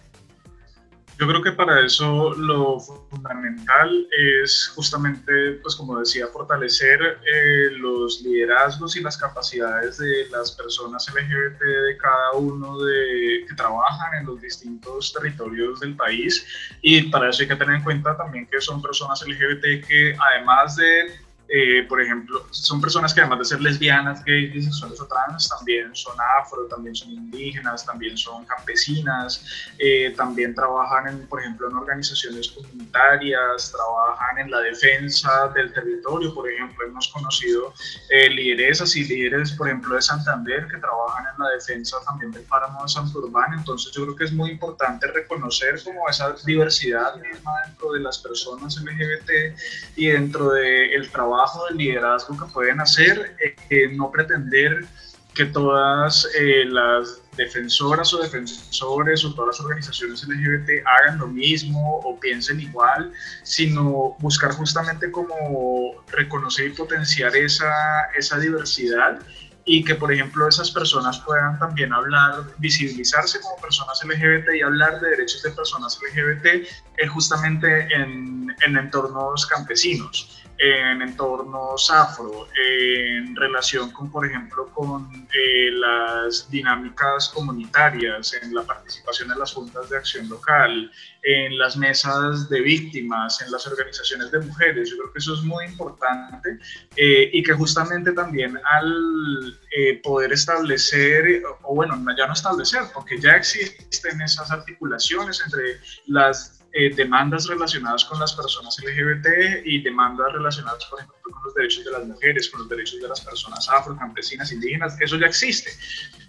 Yo 1.22 1.28
creo 1.28 1.40
que 1.40 1.52
para 1.52 1.78
eso 1.86 2.34
lo 2.34 2.80
fundamental 2.80 4.08
es 4.10 4.72
justamente, 4.74 5.52
pues 5.62 5.76
como 5.76 6.00
decía, 6.00 6.26
fortalecer 6.26 7.00
eh, 7.00 7.70
los 7.76 8.22
liderazgos 8.22 8.96
y 8.96 9.02
las 9.02 9.16
capacidades 9.16 9.98
de 9.98 10.26
las 10.32 10.50
personas 10.50 11.08
LGBT 11.14 11.60
de 11.60 11.96
cada 11.96 12.32
uno 12.32 12.76
de 12.82 13.44
que 13.48 13.54
trabajan 13.54 14.14
en 14.18 14.26
los 14.26 14.40
distintos 14.40 15.12
territorios 15.12 15.78
del 15.78 15.94
país. 15.94 16.44
Y 16.80 17.02
para 17.04 17.30
eso 17.30 17.42
hay 17.42 17.48
que 17.50 17.54
tener 17.54 17.76
en 17.76 17.84
cuenta 17.84 18.16
también 18.16 18.48
que 18.48 18.60
son 18.60 18.82
personas 18.82 19.24
LGBT 19.24 19.86
que 19.86 20.16
además 20.18 20.74
de 20.74 21.21
eh, 21.54 21.84
por 21.86 22.00
ejemplo, 22.00 22.46
son 22.50 22.80
personas 22.80 23.12
que 23.12 23.20
además 23.20 23.40
de 23.40 23.44
ser 23.44 23.60
lesbianas, 23.60 24.24
gays, 24.24 24.54
bisexuales 24.54 24.98
o 25.02 25.06
trans, 25.06 25.50
también 25.50 25.94
son 25.94 26.16
afro, 26.40 26.66
también 26.66 26.94
son 26.94 27.10
indígenas, 27.10 27.84
también 27.84 28.16
son 28.16 28.46
campesinas, 28.46 29.44
eh, 29.78 30.14
también 30.16 30.54
trabajan, 30.54 31.08
en, 31.08 31.26
por 31.26 31.40
ejemplo, 31.40 31.68
en 31.68 31.76
organizaciones 31.76 32.48
comunitarias, 32.52 33.70
trabajan 33.70 34.38
en 34.38 34.50
la 34.50 34.60
defensa 34.60 35.48
del 35.54 35.70
territorio, 35.74 36.32
por 36.32 36.50
ejemplo, 36.50 36.86
hemos 36.86 37.08
conocido 37.08 37.74
eh, 38.08 38.30
lideresas 38.30 38.96
y 38.96 39.04
líderes, 39.04 39.52
por 39.52 39.68
ejemplo, 39.68 39.94
de 39.94 40.00
Santander, 40.00 40.66
que 40.68 40.78
trabajan 40.78 41.26
en 41.34 41.44
la 41.44 41.50
defensa 41.50 41.98
también 42.06 42.32
del 42.32 42.44
páramo 42.44 42.82
de 42.82 42.88
Santurbán, 42.88 43.52
entonces 43.58 43.92
yo 43.92 44.04
creo 44.04 44.16
que 44.16 44.24
es 44.24 44.32
muy 44.32 44.52
importante 44.52 45.06
reconocer 45.08 45.84
como 45.84 46.08
esa 46.08 46.34
diversidad 46.46 47.14
misma 47.16 47.52
dentro 47.66 47.92
de 47.92 48.00
las 48.00 48.16
personas 48.20 48.80
LGBT 48.80 49.54
y 49.96 50.06
dentro 50.06 50.52
del 50.52 51.10
trabajo 51.10 51.41
del 51.68 51.78
liderazgo 51.78 52.36
que 52.38 52.52
pueden 52.52 52.80
hacer, 52.80 53.36
eh, 53.70 53.88
no 53.92 54.10
pretender 54.10 54.86
que 55.34 55.46
todas 55.46 56.28
eh, 56.38 56.64
las 56.66 57.20
defensoras 57.36 58.12
o 58.12 58.18
defensores 58.18 59.24
o 59.24 59.34
todas 59.34 59.56
las 59.56 59.60
organizaciones 59.64 60.26
LGBT 60.26 60.86
hagan 60.86 61.18
lo 61.18 61.26
mismo 61.28 62.00
o 62.04 62.20
piensen 62.20 62.60
igual, 62.60 63.12
sino 63.42 64.16
buscar 64.18 64.52
justamente 64.52 65.10
como 65.10 66.02
reconocer 66.08 66.66
y 66.66 66.70
potenciar 66.70 67.34
esa, 67.34 67.72
esa 68.16 68.38
diversidad 68.38 69.20
y 69.64 69.84
que, 69.84 69.94
por 69.94 70.12
ejemplo, 70.12 70.48
esas 70.48 70.70
personas 70.70 71.20
puedan 71.20 71.58
también 71.58 71.92
hablar, 71.92 72.44
visibilizarse 72.58 73.40
como 73.40 73.56
personas 73.56 74.02
LGBT 74.04 74.54
y 74.56 74.60
hablar 74.60 75.00
de 75.00 75.10
derechos 75.10 75.42
de 75.42 75.52
personas 75.52 75.98
LGBT 76.02 76.46
eh, 76.46 77.06
justamente 77.06 77.86
en, 77.94 78.54
en 78.66 78.76
entornos 78.76 79.46
campesinos 79.46 80.41
en 80.58 81.02
entornos 81.02 81.90
afro, 81.90 82.48
en 82.54 83.34
relación 83.34 83.90
con, 83.90 84.10
por 84.10 84.26
ejemplo, 84.26 84.68
con 84.68 85.26
eh, 85.34 85.70
las 85.72 86.48
dinámicas 86.50 87.30
comunitarias, 87.30 88.34
en 88.34 88.54
la 88.54 88.62
participación 88.62 89.32
en 89.32 89.38
las 89.38 89.52
juntas 89.52 89.88
de 89.90 89.96
acción 89.96 90.28
local, 90.28 90.90
en 91.22 91.58
las 91.58 91.76
mesas 91.76 92.48
de 92.48 92.60
víctimas, 92.60 93.40
en 93.42 93.50
las 93.50 93.66
organizaciones 93.66 94.30
de 94.30 94.40
mujeres. 94.40 94.90
Yo 94.90 94.98
creo 94.98 95.12
que 95.12 95.18
eso 95.18 95.34
es 95.34 95.42
muy 95.42 95.64
importante 95.64 96.58
eh, 96.96 97.30
y 97.32 97.42
que 97.42 97.52
justamente 97.54 98.12
también 98.12 98.58
al 98.64 99.58
eh, 99.76 100.00
poder 100.02 100.32
establecer, 100.32 101.42
o 101.62 101.74
bueno, 101.74 101.98
ya 102.16 102.26
no 102.26 102.34
establecer, 102.34 102.82
porque 102.94 103.18
ya 103.18 103.32
existen 103.32 104.20
esas 104.20 104.50
articulaciones 104.50 105.42
entre 105.44 105.80
las 106.06 106.61
eh, 106.72 106.94
demandas 106.94 107.46
relacionadas 107.46 108.04
con 108.04 108.18
las 108.18 108.32
personas 108.32 108.76
LGBT 108.82 109.64
y 109.64 109.82
demandas 109.82 110.32
relacionadas, 110.32 110.84
por 110.86 111.00
ejemplo, 111.00 111.18
con 111.22 111.44
los 111.44 111.54
derechos 111.54 111.84
de 111.84 111.90
las 111.90 112.06
mujeres, 112.06 112.48
con 112.48 112.60
los 112.60 112.68
derechos 112.68 113.00
de 113.00 113.08
las 113.08 113.20
personas 113.20 113.68
afro, 113.68 113.96
campesinas, 113.96 114.52
indígenas, 114.52 114.96
eso 115.00 115.16
ya 115.16 115.26
existe. 115.26 115.70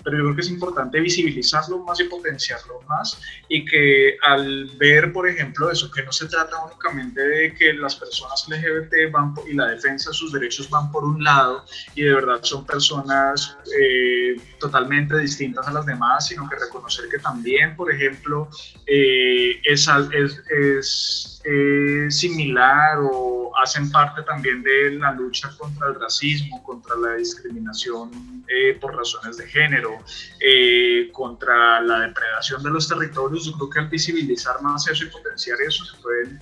Pero 0.03 0.17
yo 0.17 0.23
creo 0.23 0.35
que 0.35 0.41
es 0.41 0.49
importante 0.49 0.99
visibilizarlo 0.99 1.79
más 1.79 1.99
y 1.99 2.05
potenciarlo 2.05 2.81
más 2.87 3.19
y 3.47 3.65
que 3.65 4.17
al 4.23 4.69
ver, 4.77 5.13
por 5.13 5.27
ejemplo, 5.27 5.71
eso, 5.71 5.89
que 5.91 6.03
no 6.03 6.11
se 6.11 6.27
trata 6.27 6.63
únicamente 6.65 7.21
de 7.21 7.53
que 7.53 7.73
las 7.73 7.95
personas 7.95 8.45
LGBT 8.47 9.11
van 9.11 9.33
y 9.49 9.53
la 9.53 9.67
defensa 9.67 10.09
de 10.09 10.15
sus 10.15 10.31
derechos 10.31 10.69
van 10.69 10.91
por 10.91 11.03
un 11.03 11.23
lado 11.23 11.65
y 11.95 12.03
de 12.03 12.13
verdad 12.13 12.39
son 12.41 12.65
personas 12.65 13.57
eh, 13.79 14.35
totalmente 14.59 15.17
distintas 15.17 15.67
a 15.67 15.71
las 15.71 15.85
demás, 15.85 16.27
sino 16.27 16.49
que 16.49 16.57
reconocer 16.57 17.05
que 17.09 17.19
también, 17.19 17.75
por 17.75 17.91
ejemplo, 17.91 18.49
eh, 18.85 19.59
es, 19.63 19.87
es 19.87 21.32
eh, 21.43 22.07
similar 22.09 22.99
o 23.01 23.51
hacen 23.61 23.91
parte 23.91 24.23
también 24.23 24.63
de 24.63 24.91
la 24.91 25.11
lucha 25.11 25.49
contra 25.57 25.89
el 25.89 25.99
racismo, 25.99 26.63
contra 26.63 26.95
la 26.95 27.15
discriminación 27.15 28.43
eh, 28.47 28.77
por 28.79 28.95
razones 28.95 29.37
de 29.37 29.47
género, 29.47 29.99
eh, 30.39 31.09
contra 31.11 31.81
la 31.81 31.99
depredación 32.01 32.63
de 32.63 32.69
los 32.69 32.87
territorios. 32.87 33.45
Yo 33.45 33.51
creo 33.53 33.69
que 33.69 33.79
al 33.79 33.87
visibilizar 33.89 34.61
más 34.61 34.87
eso 34.87 35.03
y 35.05 35.09
potenciar 35.09 35.59
eso 35.61 35.85
se 35.85 35.97
pueden 36.01 36.39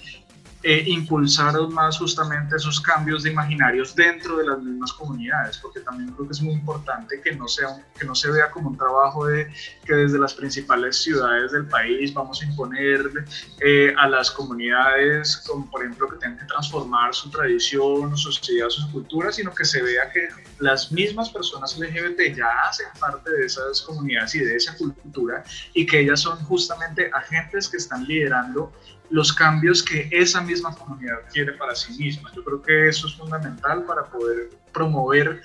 eh, 0.64 0.84
impulsar 0.86 1.60
más 1.70 1.98
justamente 1.98 2.56
esos 2.56 2.80
cambios 2.80 3.24
de 3.24 3.32
imaginarios 3.32 3.96
dentro 3.96 4.38
de 4.38 4.46
las 4.46 4.60
mismas 4.60 4.94
comunidades, 4.94 5.58
porque 5.58 5.80
también 5.80 6.12
creo 6.12 6.28
que 6.28 6.34
es 6.34 6.42
muy 6.42 6.54
importante 6.54 7.20
que 7.20 7.36
no, 7.36 7.48
sea, 7.48 7.84
que 7.98 8.06
no 8.06 8.14
se 8.14 8.30
vea 8.30 8.52
como 8.52 8.70
un 8.70 8.78
trabajo 8.78 9.26
de 9.26 9.52
que 9.86 9.96
desde 9.96 10.20
las 10.20 10.36
principales 10.36 10.98
ciudades 11.02 11.52
del 11.52 11.66
país 11.68 12.14
vamos 12.14 12.42
a 12.42 12.46
imponer 12.46 13.26
eh, 13.60 13.94
a 13.98 14.08
las 14.08 14.30
comunidades, 14.30 15.44
como 15.48 15.70
por 15.70 15.82
ejemplo 15.84 16.08
que 16.10 16.18
tengan 16.18 16.38
que 16.38 16.46
transformar 16.46 17.14
su 17.16 17.32
tradición, 17.32 18.16
su 18.16 18.32
sociedad, 18.32 18.70
su 18.70 18.92
cultura, 18.92 19.32
sino 19.32 19.54
que 19.56 19.66
se 19.66 19.82
vea 19.82 20.12
que 20.12 20.28
las 20.60 20.92
mismas 20.92 21.30
personas 21.30 21.78
LGBT 21.78 22.36
ya 22.36 22.50
hacen 22.70 22.88
parte 23.00 23.32
de 23.32 23.46
esas 23.48 23.82
comunidades 23.82 24.36
y 24.36 24.40
de 24.40 24.56
esa 24.56 24.78
cultura 24.78 25.44
y 25.74 25.86
que 25.86 26.02
ellas 26.02 26.20
son 26.20 26.38
justamente 26.46 27.10
agentes 27.14 27.68
que 27.68 27.78
están 27.78 28.06
liderando 28.06 28.72
los 29.12 29.34
cambios 29.34 29.84
que 29.84 30.10
esa 30.12 30.42
misma 30.42 30.74
comunidad 30.74 31.20
quiere 31.32 31.54
para 31.54 31.76
sí 31.76 31.94
misma. 31.94 32.32
Yo 32.34 32.44
creo 32.44 32.62
que 32.62 32.88
eso 32.88 33.08
es 33.08 33.16
fundamental 33.16 33.84
para 33.84 34.06
poder 34.06 34.50
promover 34.74 35.44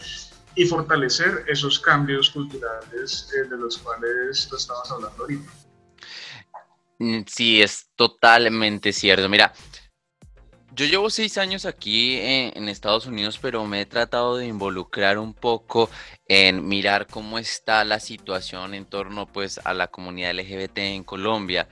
y 0.54 0.64
fortalecer 0.64 1.44
esos 1.48 1.78
cambios 1.78 2.30
culturales 2.30 3.30
eh, 3.36 3.48
de 3.48 3.56
los 3.56 3.76
cuales 3.78 4.48
tú 4.48 4.56
estabas 4.56 4.90
hablando 4.90 5.22
ahorita. 5.22 5.52
Mm, 6.98 7.20
sí, 7.26 7.60
es 7.60 7.88
totalmente 7.94 8.92
cierto. 8.92 9.28
Mira, 9.28 9.52
yo 10.72 10.86
llevo 10.86 11.10
seis 11.10 11.36
años 11.36 11.66
aquí 11.66 12.18
en, 12.18 12.52
en, 12.56 12.68
Estados 12.68 13.06
Unidos, 13.06 13.38
pero 13.40 13.64
me 13.66 13.82
he 13.82 13.86
tratado 13.86 14.36
de 14.36 14.46
involucrar 14.46 15.18
un 15.18 15.34
poco 15.34 15.90
en 16.28 16.66
mirar 16.66 17.06
cómo 17.06 17.38
está 17.38 17.84
la 17.84 18.00
situación 18.00 18.74
en 18.74 18.86
torno 18.86 19.26
pues 19.26 19.60
a 19.64 19.74
la 19.74 19.88
comunidad 19.88 20.34
LGBT 20.34 20.78
en 20.78 21.04
Colombia. 21.04 21.68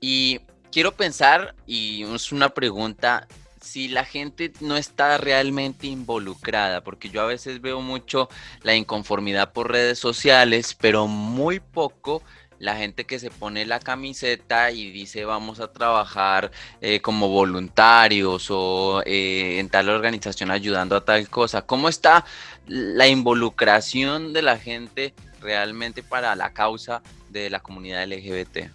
Y 0.00 0.40
quiero 0.72 0.92
pensar, 0.92 1.54
y 1.66 2.02
es 2.02 2.32
una 2.32 2.48
pregunta, 2.48 3.28
si 3.60 3.88
la 3.88 4.04
gente 4.04 4.52
no 4.60 4.76
está 4.76 5.18
realmente 5.18 5.86
involucrada, 5.86 6.82
porque 6.82 7.10
yo 7.10 7.22
a 7.22 7.26
veces 7.26 7.60
veo 7.60 7.80
mucho 7.80 8.28
la 8.62 8.74
inconformidad 8.74 9.52
por 9.52 9.70
redes 9.70 9.98
sociales, 10.00 10.76
pero 10.80 11.06
muy 11.06 11.60
poco 11.60 12.22
la 12.58 12.76
gente 12.76 13.04
que 13.04 13.18
se 13.18 13.30
pone 13.30 13.66
la 13.66 13.80
camiseta 13.80 14.70
y 14.70 14.92
dice 14.92 15.24
vamos 15.24 15.58
a 15.58 15.72
trabajar 15.72 16.52
eh, 16.80 17.00
como 17.00 17.28
voluntarios 17.28 18.46
o 18.50 19.02
eh, 19.04 19.58
en 19.58 19.68
tal 19.68 19.88
organización 19.88 20.50
ayudando 20.52 20.96
a 20.96 21.04
tal 21.04 21.28
cosa. 21.28 21.62
¿Cómo 21.62 21.88
está 21.88 22.24
la 22.68 23.08
involucración 23.08 24.32
de 24.32 24.42
la 24.42 24.58
gente 24.58 25.12
realmente 25.40 26.04
para 26.04 26.36
la 26.36 26.52
causa 26.52 27.02
de 27.30 27.50
la 27.50 27.58
comunidad 27.58 28.06
LGBT? 28.06 28.70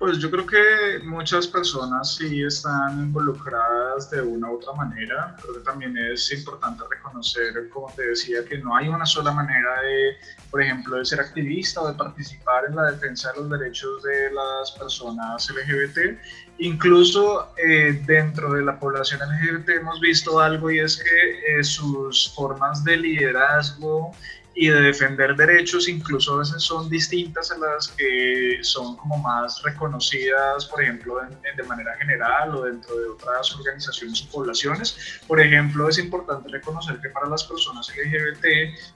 Pues 0.00 0.16
yo 0.16 0.30
creo 0.30 0.46
que 0.46 1.04
muchas 1.04 1.46
personas 1.46 2.16
sí 2.16 2.42
están 2.42 2.98
involucradas 3.00 4.10
de 4.10 4.22
una 4.22 4.50
u 4.50 4.54
otra 4.54 4.72
manera. 4.72 5.36
Creo 5.42 5.56
que 5.56 5.60
también 5.60 5.94
es 5.94 6.32
importante 6.32 6.84
reconocer, 6.90 7.68
como 7.68 7.92
te 7.94 8.08
decía, 8.08 8.42
que 8.46 8.56
no 8.56 8.74
hay 8.74 8.88
una 8.88 9.04
sola 9.04 9.30
manera 9.30 9.82
de, 9.82 10.16
por 10.50 10.62
ejemplo, 10.62 10.96
de 10.96 11.04
ser 11.04 11.20
activista 11.20 11.82
o 11.82 11.88
de 11.88 11.98
participar 11.98 12.64
en 12.70 12.76
la 12.76 12.92
defensa 12.92 13.30
de 13.32 13.40
los 13.40 13.50
derechos 13.50 14.02
de 14.02 14.32
las 14.32 14.70
personas 14.70 15.50
LGBT. 15.50 16.18
Incluso 16.56 17.52
eh, 17.58 18.02
dentro 18.06 18.54
de 18.54 18.62
la 18.62 18.80
población 18.80 19.20
LGBT 19.20 19.68
hemos 19.80 20.00
visto 20.00 20.40
algo 20.40 20.70
y 20.70 20.78
es 20.78 20.96
que 20.96 21.58
eh, 21.58 21.62
sus 21.62 22.32
formas 22.34 22.82
de 22.84 22.96
liderazgo 22.96 24.12
y 24.60 24.68
de 24.68 24.78
defender 24.82 25.34
derechos 25.36 25.88
incluso 25.88 26.34
a 26.34 26.40
veces 26.40 26.62
son 26.62 26.90
distintas 26.90 27.50
a 27.50 27.56
las 27.56 27.88
que 27.88 28.58
son 28.60 28.94
como 28.98 29.16
más 29.16 29.62
reconocidas, 29.62 30.66
por 30.66 30.82
ejemplo, 30.82 31.18
de 31.56 31.62
manera 31.62 31.96
general 31.96 32.54
o 32.54 32.64
dentro 32.64 32.94
de 32.94 33.08
otras 33.08 33.56
organizaciones 33.56 34.20
o 34.20 34.30
poblaciones. 34.30 35.18
Por 35.26 35.40
ejemplo, 35.40 35.88
es 35.88 35.96
importante 35.96 36.50
reconocer 36.50 37.00
que 37.00 37.08
para 37.08 37.26
las 37.26 37.42
personas 37.44 37.90
LGBT 37.96 38.44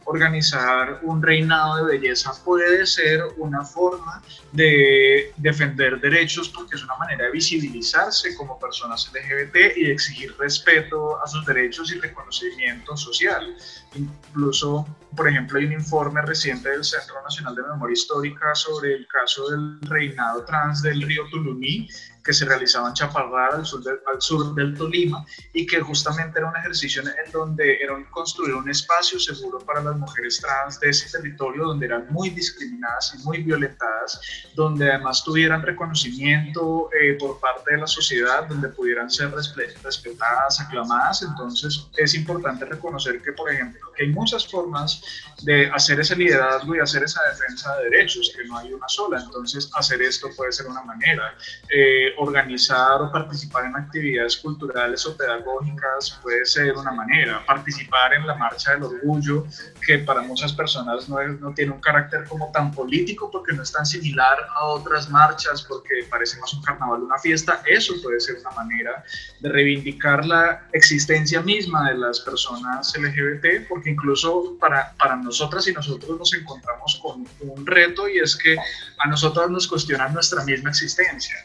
organizar 0.04 1.00
un 1.02 1.22
reinado 1.22 1.76
de 1.76 1.96
belleza 1.96 2.34
puede 2.44 2.84
ser 2.84 3.22
una 3.38 3.64
forma 3.64 4.22
de 4.52 5.32
defender 5.38 5.98
derechos 5.98 6.50
porque 6.50 6.76
es 6.76 6.84
una 6.84 6.96
manera 6.96 7.24
de 7.24 7.30
visibilizarse 7.30 8.36
como 8.36 8.58
personas 8.58 9.10
LGBT 9.14 9.78
y 9.78 9.84
de 9.84 9.92
exigir 9.92 10.36
respeto 10.38 11.18
a 11.22 11.26
sus 11.26 11.46
derechos 11.46 11.90
y 11.90 11.98
reconocimiento 12.00 12.98
social. 12.98 13.56
Incluso, 13.94 14.86
por 15.16 15.28
ejemplo, 15.28 15.58
hay 15.58 15.66
un 15.66 15.72
informe 15.72 16.20
reciente 16.22 16.70
del 16.70 16.84
Centro 16.84 17.22
Nacional 17.22 17.54
de 17.54 17.62
Memoria 17.62 17.92
Histórica 17.92 18.54
sobre 18.54 18.94
el 18.94 19.06
caso 19.06 19.48
del 19.50 19.80
reinado 19.82 20.44
trans 20.44 20.82
del 20.82 21.02
río 21.02 21.22
Tulumí, 21.30 21.88
que 22.24 22.32
se 22.32 22.44
realizaba 22.44 22.88
en 22.88 22.94
Chaparral, 22.94 23.54
al 23.54 23.66
sur, 23.66 23.82
al 24.12 24.20
sur 24.20 24.54
del 24.54 24.74
Tolima, 24.76 25.24
y 25.52 25.66
que 25.66 25.80
justamente 25.80 26.38
era 26.38 26.48
un 26.48 26.56
ejercicio 26.56 27.02
en 27.02 27.32
donde 27.32 27.82
era 27.82 27.94
construir 28.10 28.54
un 28.54 28.68
espacio 28.68 29.18
seguro 29.18 29.58
para 29.58 29.82
las 29.82 29.96
mujeres 29.96 30.40
trans 30.40 30.80
de 30.80 30.90
ese 30.90 31.10
territorio, 31.10 31.64
donde 31.64 31.86
eran 31.86 32.06
muy 32.10 32.30
discriminadas 32.30 33.14
y 33.14 33.18
muy 33.24 33.42
violentadas, 33.42 34.20
donde 34.54 34.90
además 34.90 35.22
tuvieran 35.22 35.62
reconocimiento 35.62 36.88
eh, 36.98 37.14
por 37.18 37.38
parte 37.40 37.74
de 37.74 37.80
la 37.80 37.86
sociedad, 37.86 38.46
donde 38.48 38.68
pudieran 38.68 39.10
ser 39.10 39.30
respetadas, 39.30 40.60
aclamadas. 40.60 41.22
Entonces 41.22 41.86
es 41.96 42.14
importante 42.14 42.64
reconocer 42.64 43.20
que, 43.20 43.32
por 43.32 43.50
ejemplo, 43.50 43.92
que 43.94 44.04
hay 44.04 44.10
muchas 44.10 44.46
formas 44.46 45.02
de 45.42 45.68
hacer 45.70 46.00
ese 46.00 46.16
liderazgo 46.16 46.74
y 46.74 46.80
hacer 46.80 47.02
esa 47.02 47.20
defensa 47.30 47.76
de 47.76 47.90
derechos, 47.90 48.32
que 48.36 48.44
no 48.44 48.58
hay 48.58 48.72
una 48.72 48.88
sola. 48.88 49.20
Entonces 49.20 49.70
hacer 49.74 50.00
esto 50.02 50.28
puede 50.36 50.52
ser 50.52 50.66
una 50.66 50.82
manera. 50.82 51.36
Eh, 51.68 52.13
organizar 52.18 53.00
o 53.02 53.10
participar 53.10 53.66
en 53.66 53.76
actividades 53.76 54.36
culturales 54.36 55.04
o 55.06 55.16
pedagógicas 55.16 56.18
puede 56.22 56.44
ser 56.44 56.72
una 56.76 56.92
manera. 56.92 57.44
Participar 57.46 58.14
en 58.14 58.26
la 58.26 58.34
Marcha 58.34 58.72
del 58.72 58.84
Orgullo, 58.84 59.46
que 59.86 59.98
para 59.98 60.22
muchas 60.22 60.52
personas 60.52 61.08
no, 61.08 61.18
tiene 61.54 61.72
un 61.72 61.80
carácter 61.80 62.24
como 62.24 62.50
tan 62.52 62.72
político 62.72 63.30
porque 63.30 63.52
no 63.52 63.62
es 63.62 63.72
tan 63.72 63.86
similar 63.86 64.36
a 64.54 64.64
otras 64.64 65.08
marchas, 65.10 65.62
porque 65.62 66.06
parece 66.10 66.38
más 66.40 66.52
un 66.54 66.62
carnaval, 66.62 67.02
una 67.02 67.18
fiesta, 67.18 67.62
eso 67.66 67.94
puede 68.02 68.20
ser 68.20 68.36
una 68.40 68.50
manera 68.50 69.04
de 69.40 69.48
reivindicar 69.48 70.24
la 70.24 70.66
existencia 70.72 71.40
misma 71.40 71.90
de 71.90 71.98
las 71.98 72.20
personas 72.20 72.94
LGBT, 72.96 73.68
porque 73.68 73.90
incluso 73.90 74.56
para, 74.60 74.92
para 74.98 75.16
nosotras 75.16 75.66
y 75.68 75.72
nosotros 75.72 76.18
nos 76.18 76.34
encontramos 76.34 77.00
con 77.02 77.26
un 77.40 77.66
reto 77.66 78.08
y 78.08 78.18
es 78.18 78.36
que 78.36 78.56
a 78.98 79.08
nosotras 79.08 79.50
nos 79.50 79.66
cuestionan 79.66 80.12
nuestra 80.12 80.44
misma 80.44 80.70
existencia 80.70 81.36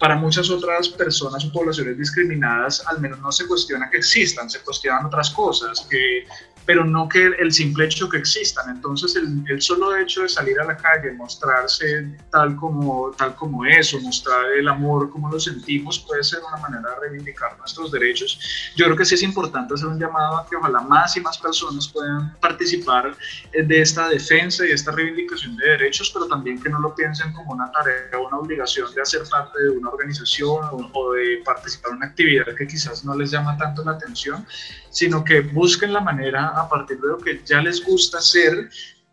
para 0.00 0.16
muchas 0.16 0.48
otras 0.48 0.88
personas 0.88 1.44
o 1.44 1.52
poblaciones 1.52 1.98
discriminadas, 1.98 2.82
al 2.86 3.02
menos 3.02 3.20
no 3.20 3.30
se 3.30 3.46
cuestiona 3.46 3.90
que 3.90 3.98
existan, 3.98 4.48
se 4.48 4.60
cuestionan 4.60 5.04
otras 5.04 5.28
cosas, 5.28 5.86
que 5.90 6.24
pero 6.66 6.84
no 6.84 7.08
que 7.08 7.26
el 7.26 7.52
simple 7.52 7.86
hecho 7.86 8.08
que 8.08 8.18
existan. 8.18 8.70
Entonces, 8.70 9.16
el, 9.16 9.44
el, 9.48 9.60
solo 9.60 9.96
hecho 9.96 10.22
de 10.22 10.28
salir 10.28 10.58
a 10.60 10.64
la 10.64 10.76
calle, 10.76 11.12
mostrarse 11.12 12.08
tal 12.30 12.56
como, 12.56 13.10
tal 13.16 13.34
como 13.34 13.64
es, 13.64 13.92
o 13.94 14.00
mostrar 14.00 14.52
el 14.52 14.68
amor 14.68 15.10
como 15.10 15.30
lo 15.30 15.40
sentimos, 15.40 15.98
puede 15.98 16.22
ser 16.22 16.40
una 16.46 16.58
manera 16.58 16.90
de 16.90 17.00
reivindicar 17.08 17.58
nuestros 17.58 17.90
derechos. 17.90 18.38
Yo 18.76 18.86
creo 18.86 18.96
que 18.96 19.04
sí 19.04 19.14
es 19.14 19.22
importante 19.22 19.74
hacer 19.74 19.86
un 19.86 19.98
llamado 19.98 20.38
a 20.38 20.46
que 20.46 20.56
ojalá 20.56 20.80
más 20.80 21.16
y 21.16 21.20
más 21.20 21.38
personas 21.38 21.88
puedan 21.88 22.34
participar 22.36 23.16
de 23.52 23.80
esta 23.80 24.08
defensa 24.08 24.66
y 24.66 24.70
esta 24.70 24.92
reivindicación 24.92 25.56
de 25.56 25.66
derechos, 25.70 26.10
pero 26.12 26.26
también 26.26 26.60
que 26.62 26.68
no 26.68 26.78
lo 26.80 26.94
piensen 26.94 27.32
como 27.32 27.52
una 27.52 27.70
tarea 27.72 28.18
o 28.18 28.28
una 28.28 28.38
obligación 28.38 28.92
de 28.94 29.02
hacer 29.02 29.22
parte 29.30 29.62
de 29.62 29.70
una 29.70 29.90
organización 29.90 30.64
o, 30.72 30.90
o 30.92 31.12
de 31.12 31.42
participar 31.44 31.92
en 31.92 31.96
una 31.98 32.06
actividad 32.06 32.46
que 32.56 32.66
quizás 32.66 33.04
no 33.04 33.16
les 33.16 33.30
llama 33.30 33.56
tanto 33.56 33.84
la 33.84 33.92
atención, 33.92 34.46
sino 34.90 35.24
que 35.24 35.40
busquen 35.40 35.92
la 35.92 36.00
manera 36.00 36.48
a 36.48 36.68
partir 36.68 37.00
de 37.00 37.08
lo 37.08 37.18
que 37.18 37.40
ya 37.44 37.60
les 37.60 37.84
gusta 37.84 38.18
hacer 38.18 38.68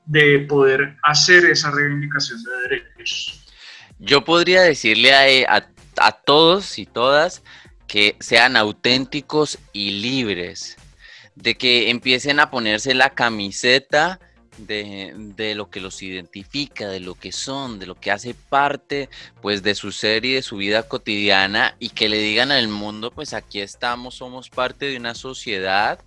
de 0.06 0.40
poder 0.40 0.98
hacer 1.04 1.46
esa 1.46 1.72
reivindicación 1.72 2.42
de 2.44 2.52
derechos. 2.70 3.46
Yo 4.00 4.24
podría 4.24 4.62
decirle 4.62 5.14
a, 5.46 5.68
a, 5.98 6.12
todos 6.12 6.80
y 6.80 6.86
todas 6.86 7.44
que 7.88 8.16
sean 8.20 8.58
auténticos 8.58 9.60
y 9.74 9.92
libres, 9.92 10.78
de 11.36 11.56
que 11.56 11.90
empiecen 11.90 12.40
a 12.40 12.50
ponerse 12.50 12.94
la 12.94 13.12
camiseta 13.12 14.20
de, 14.58 15.14
de, 15.16 15.56
lo 15.56 15.70
que 15.70 15.80
los 15.80 16.02
identifica, 16.02 16.88
de 16.88 17.00
lo 17.00 17.16
que 17.16 17.32
son, 17.32 17.80
de 17.80 17.86
lo 17.86 17.96
que 17.96 18.12
hace 18.12 18.34
parte 18.34 19.10
pues 19.42 19.64
de 19.64 19.76
su 19.76 19.92
ser 19.92 20.26
y 20.26 20.34
de 20.34 20.42
su 20.42 20.58
vida 20.58 20.84
cotidiana 20.84 21.76
y 21.80 21.90
que 21.90 22.10
le 22.10 22.18
digan 22.18 22.52
al 22.52 22.68
mundo 22.68 23.12
pues 23.12 23.34
aquí 23.34 23.62
estamos, 23.62 24.16
somos 24.16 24.50
parte 24.50 24.88
de 24.88 24.98
una 24.98 25.16
sociedad 25.16 26.00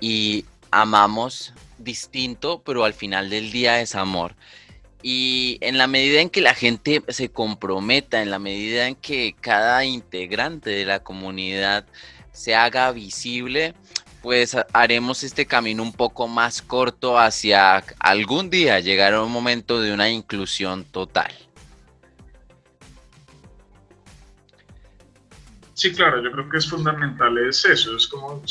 y 0.00 0.44
amamos 0.70 1.52
distinto, 1.78 2.62
pero 2.64 2.84
al 2.84 2.94
final 2.94 3.30
del 3.30 3.50
día 3.50 3.80
es 3.80 3.94
amor. 3.94 4.34
Y 5.02 5.58
en 5.60 5.78
la 5.78 5.86
medida 5.86 6.20
en 6.20 6.30
que 6.30 6.40
la 6.40 6.54
gente 6.54 7.02
se 7.08 7.28
comprometa, 7.28 8.22
en 8.22 8.30
la 8.30 8.38
medida 8.38 8.88
en 8.88 8.96
que 8.96 9.36
cada 9.40 9.84
integrante 9.84 10.70
de 10.70 10.84
la 10.84 11.00
comunidad 11.00 11.86
se 12.32 12.54
haga 12.54 12.90
visible, 12.92 13.74
pues 14.26 14.56
haremos 14.72 15.22
este 15.22 15.46
camino 15.46 15.84
un 15.84 15.92
poco 15.92 16.26
más 16.26 16.60
corto 16.60 17.16
hacia 17.16 17.76
algún 18.00 18.50
día 18.50 18.80
llegar 18.80 19.14
a 19.14 19.22
un 19.22 19.30
momento 19.30 19.80
de 19.80 19.92
una 19.92 20.10
inclusión 20.10 20.82
total. 20.82 21.32
Sí, 25.74 25.92
claro, 25.92 26.24
yo 26.24 26.32
creo 26.32 26.48
que 26.48 26.56
es 26.56 26.68
fundamental 26.68 27.38
es 27.38 27.64
eso, 27.66 27.96
es 27.96 28.08
como 28.08 28.42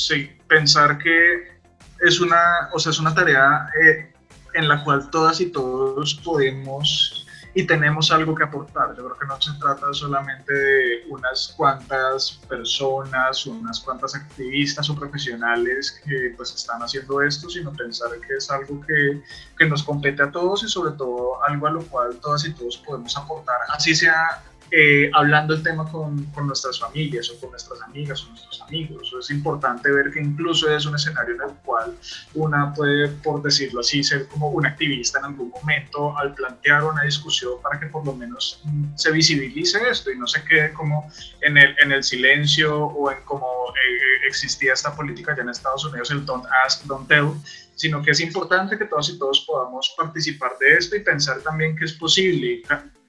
pensar 0.47 0.97
que 0.97 1.59
es 1.99 2.21
una, 2.21 2.69
o 2.71 2.79
sea, 2.79 2.93
es 2.93 2.99
una 2.99 3.13
tarea 3.13 3.67
eh, 3.83 4.13
en 4.53 4.69
la 4.69 4.81
cual 4.81 5.09
todas 5.09 5.41
y 5.41 5.47
todos 5.47 6.13
podemos 6.23 7.24
y 7.57 7.63
tenemos 7.63 8.11
algo 8.11 8.35
que 8.35 8.43
aportar. 8.43 8.89
Yo 8.97 9.05
creo 9.05 9.17
que 9.17 9.25
no 9.25 9.41
se 9.41 9.53
trata 9.59 9.93
solamente 9.93 10.53
de 10.53 11.05
unas 11.07 11.53
cuantas 11.55 12.41
personas, 12.49 13.45
unas 13.45 13.79
cuantas 13.79 14.13
activistas 14.13 14.89
o 14.89 14.95
profesionales 14.95 16.01
que 16.03 16.33
pues 16.35 16.53
están 16.53 16.83
haciendo 16.83 17.21
esto, 17.21 17.49
sino 17.49 17.71
pensar 17.71 18.09
que 18.27 18.35
es 18.35 18.51
algo 18.51 18.81
que, 18.85 19.23
que 19.57 19.65
nos 19.67 19.83
compete 19.83 20.21
a 20.21 20.31
todos 20.31 20.65
y 20.65 20.67
sobre 20.67 20.91
todo 20.97 21.41
algo 21.45 21.67
a 21.67 21.71
lo 21.71 21.81
cual 21.83 22.19
todas 22.21 22.45
y 22.45 22.53
todos 22.53 22.75
podemos 22.77 23.15
aportar, 23.17 23.55
así 23.69 23.95
sea 23.95 24.43
eh, 24.77 25.09
hablando 25.13 25.53
el 25.53 25.63
tema 25.63 25.89
con, 25.89 26.25
con, 26.33 26.47
nuestras 26.47 26.77
familias 26.77 27.29
o 27.29 27.39
con 27.39 27.51
nuestras 27.51 27.81
amigas 27.81 28.21
o 28.23 28.27
nuestros 28.27 28.61
amigos. 28.63 29.15
Es 29.17 29.29
importante 29.31 29.89
ver 29.89 30.11
que 30.11 30.19
incluso 30.19 30.69
es 30.69 30.85
un 30.85 30.95
escenario 30.95 31.35
en 31.35 31.49
el 31.49 31.55
cual 31.63 31.95
una 32.33 32.73
puede, 32.73 33.07
por 33.07 33.41
decirlo 33.41 33.79
así, 33.79 34.03
ser 34.03 34.27
como 34.27 34.49
un 34.49 34.65
activista 34.65 35.19
en 35.19 35.25
algún 35.25 35.49
momento 35.49 36.17
al 36.17 36.33
plantear 36.33 36.83
una 36.83 37.03
discusión 37.03 37.53
para 37.63 37.79
que 37.79 37.85
por 37.85 38.05
lo 38.05 38.13
menos 38.15 38.59
mm, 38.65 38.97
se 38.97 39.13
visibilice 39.13 39.79
esto 39.89 40.11
y 40.11 40.17
no 40.17 40.27
se 40.27 40.43
quede 40.43 40.73
como 40.73 41.09
en 41.39 41.57
el, 41.57 41.73
en 41.79 41.93
el 41.93 42.03
silencio 42.03 42.77
o 42.77 43.09
en 43.09 43.23
como 43.23 43.47
eh, 43.69 44.27
existía 44.27 44.73
esta 44.73 44.93
política 44.93 45.33
ya 45.37 45.43
en 45.43 45.49
Estados 45.51 45.85
Unidos, 45.85 46.11
el 46.11 46.25
don't 46.25 46.45
ask, 46.65 46.83
don't 46.83 47.07
tell, 47.07 47.29
sino 47.75 48.01
que 48.01 48.11
es 48.11 48.19
importante 48.19 48.77
que 48.77 48.83
todos 48.83 49.09
y 49.09 49.17
todos 49.17 49.39
podamos 49.47 49.93
participar 49.97 50.57
de 50.59 50.73
esto 50.73 50.97
y 50.97 50.99
pensar 50.99 51.39
también 51.39 51.77
que 51.77 51.85
es 51.85 51.93
posible 51.93 52.61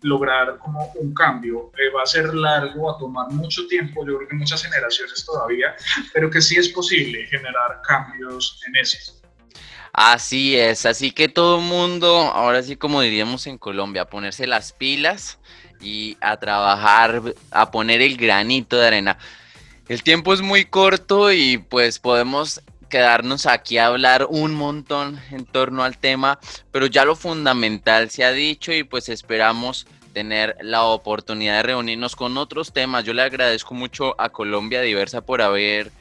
lograr 0.03 0.59
como 0.59 0.93
un 0.95 1.15
cambio. 1.15 1.73
Eh, 1.77 1.91
va 1.95 2.03
a 2.03 2.07
ser 2.07 2.35
largo, 2.35 2.87
va 2.87 2.93
a 2.93 2.99
tomar 2.99 3.31
mucho 3.31 3.67
tiempo, 3.67 4.07
yo 4.07 4.17
creo 4.17 4.29
que 4.29 4.37
muchas 4.37 4.63
generaciones 4.63 5.25
todavía, 5.25 5.75
pero 6.13 6.31
que 6.31 6.41
sí 6.41 6.57
es 6.57 6.69
posible 6.69 7.27
generar 7.27 7.81
cambios 7.87 8.61
en 8.67 8.77
eso. 8.77 9.13
Así 9.93 10.57
es, 10.57 10.85
así 10.85 11.11
que 11.11 11.29
todo 11.29 11.61
mundo, 11.61 12.09
ahora 12.19 12.63
sí 12.63 12.77
como 12.77 13.01
diríamos 13.01 13.47
en 13.47 13.57
Colombia, 13.57 14.03
a 14.03 14.11
ponerse 14.11 14.47
las 14.47 14.73
pilas 14.73 15.39
y 15.81 16.19
a 16.21 16.37
trabajar, 16.37 17.23
a 17.51 17.71
poner 17.71 18.03
el 18.03 18.17
granito 18.19 18.77
de 18.77 18.87
arena. 18.87 19.19
El 19.89 20.03
tiempo 20.03 20.35
es 20.35 20.43
muy 20.43 20.65
corto 20.65 21.33
y 21.33 21.59
pues 21.59 21.99
podemos 21.99 22.61
quedarnos 22.89 23.47
aquí 23.47 23.79
a 23.79 23.87
hablar 23.87 24.27
un 24.29 24.55
montón 24.55 25.21
en 25.31 25.45
torno 25.45 25.85
al 25.85 25.99
tema, 25.99 26.39
pero 26.71 26.87
ya 26.87 27.05
lo 27.05 27.17
fundamental 27.17 28.11
se 28.11 28.25
ha 28.25 28.33
dicho 28.33 28.73
y 28.73 28.85
pues 28.85 29.09
esperamos 29.09 29.87
tener 30.13 30.57
la 30.63 30.85
oportunidad 30.85 31.57
de 31.57 31.63
reunirnos 31.65 32.17
con 32.17 32.39
otros 32.39 32.73
temas. 32.73 33.05
Yo 33.05 33.13
le 33.13 33.23
agradezco 33.23 33.75
mucho 33.75 34.19
a 34.19 34.31
Colombia 34.31 34.81
Diversa 34.81 35.21
por 35.21 35.43
haber 35.43 35.93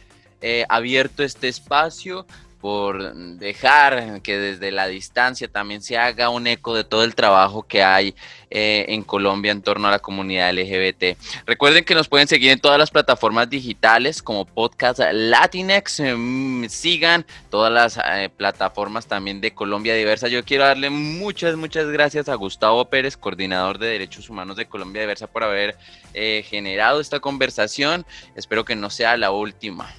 eh, 0.41 0.65
abierto 0.69 1.23
este 1.23 1.47
espacio 1.47 2.25
por 2.65 3.13
dejar 3.13 4.23
que 4.23 4.39
desde 4.39 4.71
la 4.71 4.87
distancia 4.87 5.47
también 5.47 5.83
se 5.83 5.99
haga 5.99 6.29
un 6.29 6.47
eco 6.47 6.73
de 6.73 6.83
todo 6.83 7.03
el 7.03 7.13
trabajo 7.13 7.61
que 7.61 7.83
hay 7.83 8.15
eh, 8.49 8.85
en 8.87 9.03
Colombia 9.03 9.51
en 9.51 9.61
torno 9.61 9.87
a 9.87 9.91
la 9.91 9.99
comunidad 9.99 10.51
LGBT. 10.51 11.15
Recuerden 11.45 11.85
que 11.85 11.93
nos 11.93 12.07
pueden 12.07 12.27
seguir 12.27 12.49
en 12.49 12.59
todas 12.59 12.79
las 12.79 12.89
plataformas 12.89 13.51
digitales 13.51 14.23
como 14.23 14.45
Podcast 14.45 14.99
Latinex. 15.11 15.99
Em, 15.99 16.67
sigan 16.67 17.23
todas 17.51 17.71
las 17.71 17.99
eh, 18.03 18.31
plataformas 18.35 19.05
también 19.05 19.41
de 19.41 19.53
Colombia 19.53 19.93
Diversa. 19.93 20.27
Yo 20.27 20.43
quiero 20.43 20.63
darle 20.63 20.89
muchas, 20.89 21.55
muchas 21.57 21.85
gracias 21.89 22.29
a 22.29 22.33
Gustavo 22.33 22.85
Pérez, 22.85 23.15
coordinador 23.15 23.77
de 23.77 23.89
Derechos 23.89 24.27
Humanos 24.27 24.57
de 24.57 24.65
Colombia 24.65 25.03
Diversa, 25.03 25.27
por 25.27 25.43
haber 25.43 25.77
eh, 26.15 26.43
generado 26.49 26.99
esta 26.99 27.19
conversación. 27.19 28.07
Espero 28.35 28.65
que 28.65 28.75
no 28.75 28.89
sea 28.89 29.17
la 29.17 29.29
última. 29.29 29.93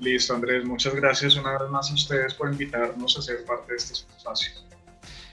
Listo, 0.00 0.34
Andrés, 0.34 0.64
muchas 0.64 0.94
gracias 0.94 1.36
una 1.36 1.58
vez 1.58 1.70
más 1.70 1.90
a 1.90 1.94
ustedes 1.94 2.34
por 2.34 2.50
invitarnos 2.50 3.16
a 3.16 3.22
ser 3.22 3.44
parte 3.44 3.72
de 3.72 3.76
este 3.76 3.92
espacio. 3.92 4.52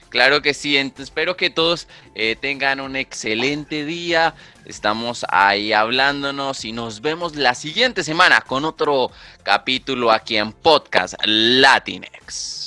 Claro 0.08 0.42
que 0.42 0.52
sí, 0.52 0.76
espero 0.76 1.38
que 1.38 1.48
todos 1.48 1.88
eh, 2.14 2.36
tengan 2.38 2.80
un 2.80 2.96
excelente 2.96 3.86
día. 3.86 4.34
Estamos 4.66 5.24
ahí 5.30 5.72
hablándonos 5.72 6.66
y 6.66 6.72
nos 6.72 7.00
vemos 7.00 7.34
la 7.34 7.54
siguiente 7.54 8.04
semana 8.04 8.42
con 8.42 8.66
otro 8.66 9.10
capítulo 9.42 10.12
aquí 10.12 10.36
en 10.36 10.52
Podcast 10.52 11.14
Latinex. 11.24 12.61